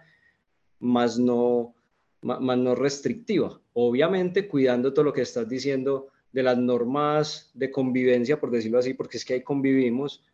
más 0.79 1.19
no, 1.19 1.75
más 2.23 2.59
no 2.59 2.75
restrictiva. 2.75 3.61
Obviamente 3.75 4.49
cuidando 4.49 4.95
todo 4.95 5.05
lo 5.05 5.13
que 5.13 5.23
estás 5.23 5.49
diciendo 5.49 6.09
de 6.33 6.43
las 6.43 6.57
normas 6.59 7.51
de 7.55 7.71
convivencia, 7.71 8.41
por 8.41 8.51
decirlo 8.51 8.79
así, 8.79 8.95
porque 8.95 9.17
es 9.17 9.25
que 9.25 9.35
ahí 9.35 9.43
convivimos, 9.43 10.25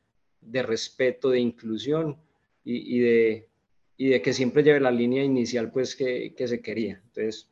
de 0.40 0.62
respeto, 0.62 1.30
de 1.30 1.40
inclusión 1.40 2.16
y, 2.64 2.96
y 2.96 3.00
de, 3.00 3.48
y 3.96 4.08
de 4.08 4.22
que 4.22 4.32
siempre 4.32 4.62
lleve 4.62 4.80
la 4.80 4.90
línea 4.90 5.24
inicial 5.24 5.70
pues 5.70 5.96
que, 5.96 6.34
que 6.34 6.46
se 6.46 6.60
quería. 6.60 7.00
Entonces, 7.06 7.50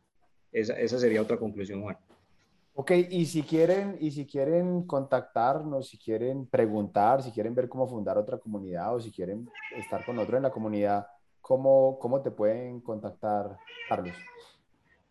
esa, 0.53 0.79
esa, 0.79 0.99
sería 0.99 1.23
otra 1.23 1.37
conclusión, 1.37 1.83
Juan. 1.83 1.97
Ok, 2.77 2.91
y 3.11 3.27
si 3.27 3.43
quieren, 3.43 3.97
y 4.01 4.11
si 4.11 4.27
quieren 4.27 4.83
contactarnos, 4.83 5.89
si 5.89 5.99
quieren 5.99 6.47
preguntar, 6.47 7.23
si 7.23 7.31
quieren 7.31 7.55
ver 7.55 7.69
cómo 7.69 7.89
fundar 7.89 8.19
otra 8.19 8.39
comunidad 8.39 8.95
o 8.95 9.01
si 9.01 9.11
quieren 9.11 9.49
estar 9.77 10.05
con 10.05 10.19
otro 10.19 10.37
en 10.37 10.43
la 10.43 10.51
comunidad, 10.51 11.07
¿cómo, 11.41 11.99
cómo 12.01 12.21
te 12.21 12.33
pueden 12.33 12.81
contactar, 12.81 13.57
Carlos? 13.89 14.17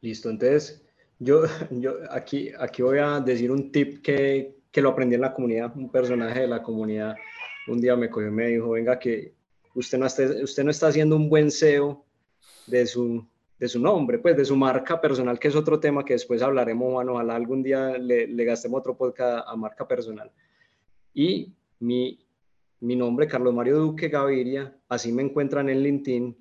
Listo, 0.02 0.30
entonces 0.30 0.86
yo, 1.24 1.44
yo 1.72 1.96
aquí, 2.10 2.52
aquí 2.60 2.82
voy 2.82 3.00
a 3.00 3.20
decir 3.20 3.52
un 3.52 3.72
tip 3.72 4.02
que, 4.02 4.58
que 4.72 4.82
lo 4.82 4.90
aprendí 4.90 5.16
en 5.16 5.22
la 5.22 5.34
comunidad, 5.34 5.76
un 5.76 5.90
personaje 5.90 6.42
de 6.42 6.48
la 6.48 6.62
comunidad. 6.62 7.16
Un 7.68 7.80
día 7.80 7.96
me 7.96 8.10
cogió 8.10 8.28
y 8.28 8.32
me 8.32 8.48
dijo, 8.48 8.72
venga, 8.72 9.00
que 9.00 9.34
usted 9.74 9.98
no, 9.98 10.06
está, 10.06 10.24
usted 10.44 10.64
no 10.64 10.72
está 10.72 10.88
haciendo 10.88 11.16
un 11.16 11.30
buen 11.30 11.50
SEO 11.50 12.06
de 12.68 12.86
su, 12.86 13.26
de 13.58 13.68
su 13.68 13.80
nombre, 13.80 14.20
pues 14.20 14.36
de 14.36 14.46
su 14.46 14.56
marca 14.56 15.00
personal, 15.00 15.40
que 15.40 15.48
es 15.48 15.56
otro 15.56 15.80
tema 15.80 16.04
que 16.04 16.14
después 16.14 16.42
hablaremos, 16.42 16.92
bueno, 16.92 17.14
ojalá 17.14 17.36
algún 17.36 17.64
día 17.64 17.98
le, 17.98 18.28
le 18.28 18.46
gastemos 18.46 18.80
otro 18.80 18.98
podcast 18.98 19.48
a 19.48 19.56
marca 19.56 19.88
personal. 19.88 20.32
Y 21.14 21.54
mi, 21.80 22.20
mi 22.82 22.96
nombre, 22.96 23.28
Carlos 23.28 23.54
Mario 23.54 23.80
Duque 23.80 24.10
Gaviria, 24.10 24.76
así 24.90 25.12
me 25.12 25.24
encuentran 25.24 25.70
en 25.70 25.82
LinkedIn, 25.82 26.38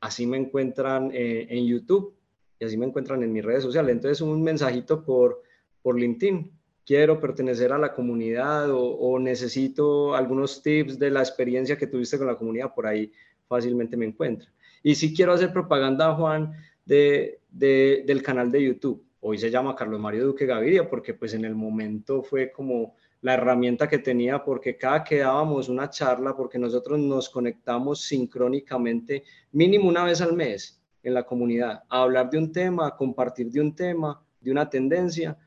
así 0.00 0.26
me 0.26 0.38
encuentran 0.38 1.10
eh, 1.12 1.46
en 1.50 1.66
YouTube 1.66 2.15
y 2.58 2.64
así 2.64 2.76
me 2.76 2.86
encuentran 2.86 3.22
en 3.22 3.32
mis 3.32 3.44
redes 3.44 3.62
sociales. 3.62 3.92
Entonces, 3.92 4.20
un 4.20 4.42
mensajito 4.42 5.04
por, 5.04 5.42
por 5.82 5.98
LinkedIn 5.98 6.52
quiero 6.86 7.20
pertenecer 7.20 7.72
a 7.72 7.78
la 7.78 7.92
comunidad 7.92 8.68
o, 8.70 9.18
necesito 9.18 10.14
algunos 10.14 10.62
tips 10.62 10.98
de 10.98 11.10
la 11.10 11.20
experiencia 11.20 11.76
que 11.76 11.88
tuviste 11.88 12.16
con 12.16 12.28
la 12.28 12.36
comunidad, 12.36 12.72
por 12.74 12.86
ahí 12.86 13.12
fácilmente 13.48 13.96
me 13.96 14.06
encuentro. 14.06 14.48
Y 14.82 14.94
si 14.94 15.12
quiero 15.14 15.32
hacer 15.32 15.52
propaganda, 15.52 16.14
Juan, 16.14 16.52
de, 16.84 17.40
del 17.50 18.22
canal 18.22 18.52
de 18.52 18.62
YouTube. 18.62 19.04
Hoy 19.18 19.38
se 19.38 19.50
llama 19.50 19.74
Carlos 19.74 19.98
Mario 19.98 20.26
Duque 20.26 20.46
Gaviria 20.46 20.88
porque 20.88 21.12
pues 21.14 21.34
en 21.34 21.44
el 21.44 21.56
momento 21.56 22.22
fue 22.22 22.52
como 22.52 22.94
la 23.22 23.34
herramienta 23.34 23.88
que 23.88 23.98
tenía 23.98 24.44
porque 24.44 24.76
cada 24.76 25.02
que 25.02 25.18
dábamos 25.18 25.68
una 25.68 25.90
charla, 25.90 26.36
porque 26.36 26.60
nosotros 26.60 27.00
nos 27.00 27.28
conectamos 27.28 28.02
sincrónicamente 28.02 29.24
mínimo 29.50 29.88
una 29.88 30.04
vez 30.04 30.20
al 30.20 30.34
mes 30.34 30.80
en 31.06 31.14
la 31.14 31.22
comunidad 31.22 31.84
a 31.88 32.02
hablar 32.02 32.28
de 32.28 32.36
un 32.36 32.50
tema, 32.50 32.88
a 32.88 32.96
compartir 32.96 33.48
de 33.48 33.60
un 33.60 33.76
tema, 33.76 34.20
de 34.40 34.50
una 34.50 34.68
tendencia 34.68 35.38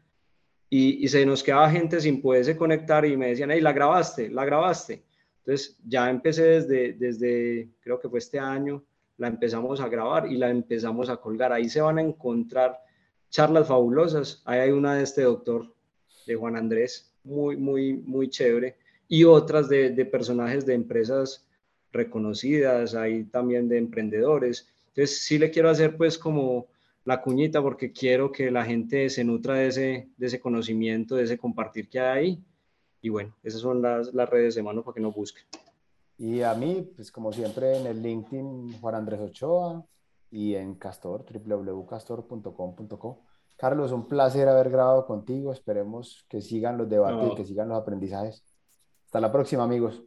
y, 0.70 1.06
se 1.10 1.26
nos 1.26 1.44
quedaba 1.44 1.70
gente 1.70 2.00
sin 2.00 2.22
poderse 2.22 2.56
conectar 2.56 3.06
y 3.06 3.18
me 3.18 3.28
decían, 3.30 3.52
hey, 3.52 3.60
la 3.60 3.74
grabaste, 3.74 4.30
la 4.30 4.46
grabaste. 4.46 5.04
Entonces 5.40 5.78
ya 5.86 6.10
empecé 6.10 6.44
desde, 6.44 6.94
desde, 6.94 7.70
creo 7.82 8.00
que 8.00 8.08
fue 8.08 8.20
este 8.20 8.40
año, 8.40 8.82
la 9.18 9.28
empezamos 9.28 9.82
a 9.82 9.90
grabar 9.90 10.32
y 10.32 10.38
la 10.38 10.50
empezamos 10.50 11.10
a 11.10 11.18
colgar. 11.18 11.52
Ahí 11.52 11.68
se 11.68 11.82
van 11.82 11.98
a 11.98 12.04
encontrar 12.04 12.80
charlas 13.30 13.68
fabulosas. 13.68 14.42
Ahí 14.46 14.60
hay 14.60 14.72
una 14.72 14.96
de 14.96 15.04
este 15.04 15.24
doctor, 15.24 15.74
de 16.26 16.36
Juan 16.36 16.56
Andrés, 16.56 17.12
muy, 17.26 17.58
muy, 17.58 17.94
muy 17.94 18.30
chévere. 18.30 18.78
Y 19.10 19.26
otras 19.26 19.68
de 19.68 20.06
personajes 20.06 20.66
de 20.66 20.76
empresas 20.76 21.46
reconocidas, 21.92 22.96
ahí 22.96 23.26
también 23.26 23.68
de 23.68 23.78
emprendedores. 23.78 24.70
Entonces 25.00 25.24
sí 25.24 25.40
le 25.40 25.50
quiero 25.50 25.70
hacer 25.70 25.96
pues 25.96 26.18
como 26.18 26.68
la 27.06 27.22
cuñita 27.22 27.62
porque 27.62 27.94
quiero 27.94 28.34
que 28.34 28.52
la 28.52 28.66
gente 28.66 29.10
se 29.10 29.24
nutra 29.24 29.54
de 29.54 29.68
ese, 29.68 30.10
de 30.18 30.28
ese 30.28 30.42
conocimiento, 30.42 31.16
de 31.16 31.24
ese 31.24 31.38
compartir 31.38 31.88
que 31.88 32.02
hay 32.02 32.18
ahí. 32.18 32.44
Y 33.02 33.08
bueno, 33.08 33.34
esas 33.42 33.62
son 33.62 33.82
las, 33.82 34.14
las 34.14 34.30
redes 34.30 34.56
de 34.56 34.64
mano 34.64 34.84
para 34.84 34.96
que 34.96 35.00
nos 35.00 35.16
busquen. 35.16 35.46
Y 36.18 36.42
a 36.42 36.54
mí, 36.54 36.86
pues 36.98 37.14
como 37.14 37.32
siempre, 37.32 37.78
en 37.78 37.88
el 37.88 38.02
LinkedIn 38.02 38.82
Juan 38.82 38.96
Andrés 38.96 39.22
Ochoa 39.22 39.86
y 40.32 40.56
en 40.56 40.76
Castor, 40.76 41.24
www.castor.com.co. 41.24 43.22
Carlos, 43.56 43.94
un 43.94 44.06
placer 44.06 44.50
haber 44.50 44.70
grabado 44.70 45.06
contigo. 45.06 45.54
Esperemos 45.54 46.26
que 46.28 46.42
sigan 46.42 46.78
los 46.78 46.90
debates 46.90 47.36
que 47.38 47.46
sigan 47.46 47.70
los 47.70 47.82
aprendizajes. 47.82 48.44
Hasta 49.06 49.22
la 49.22 49.32
próxima, 49.32 49.64
amigos. 49.64 50.04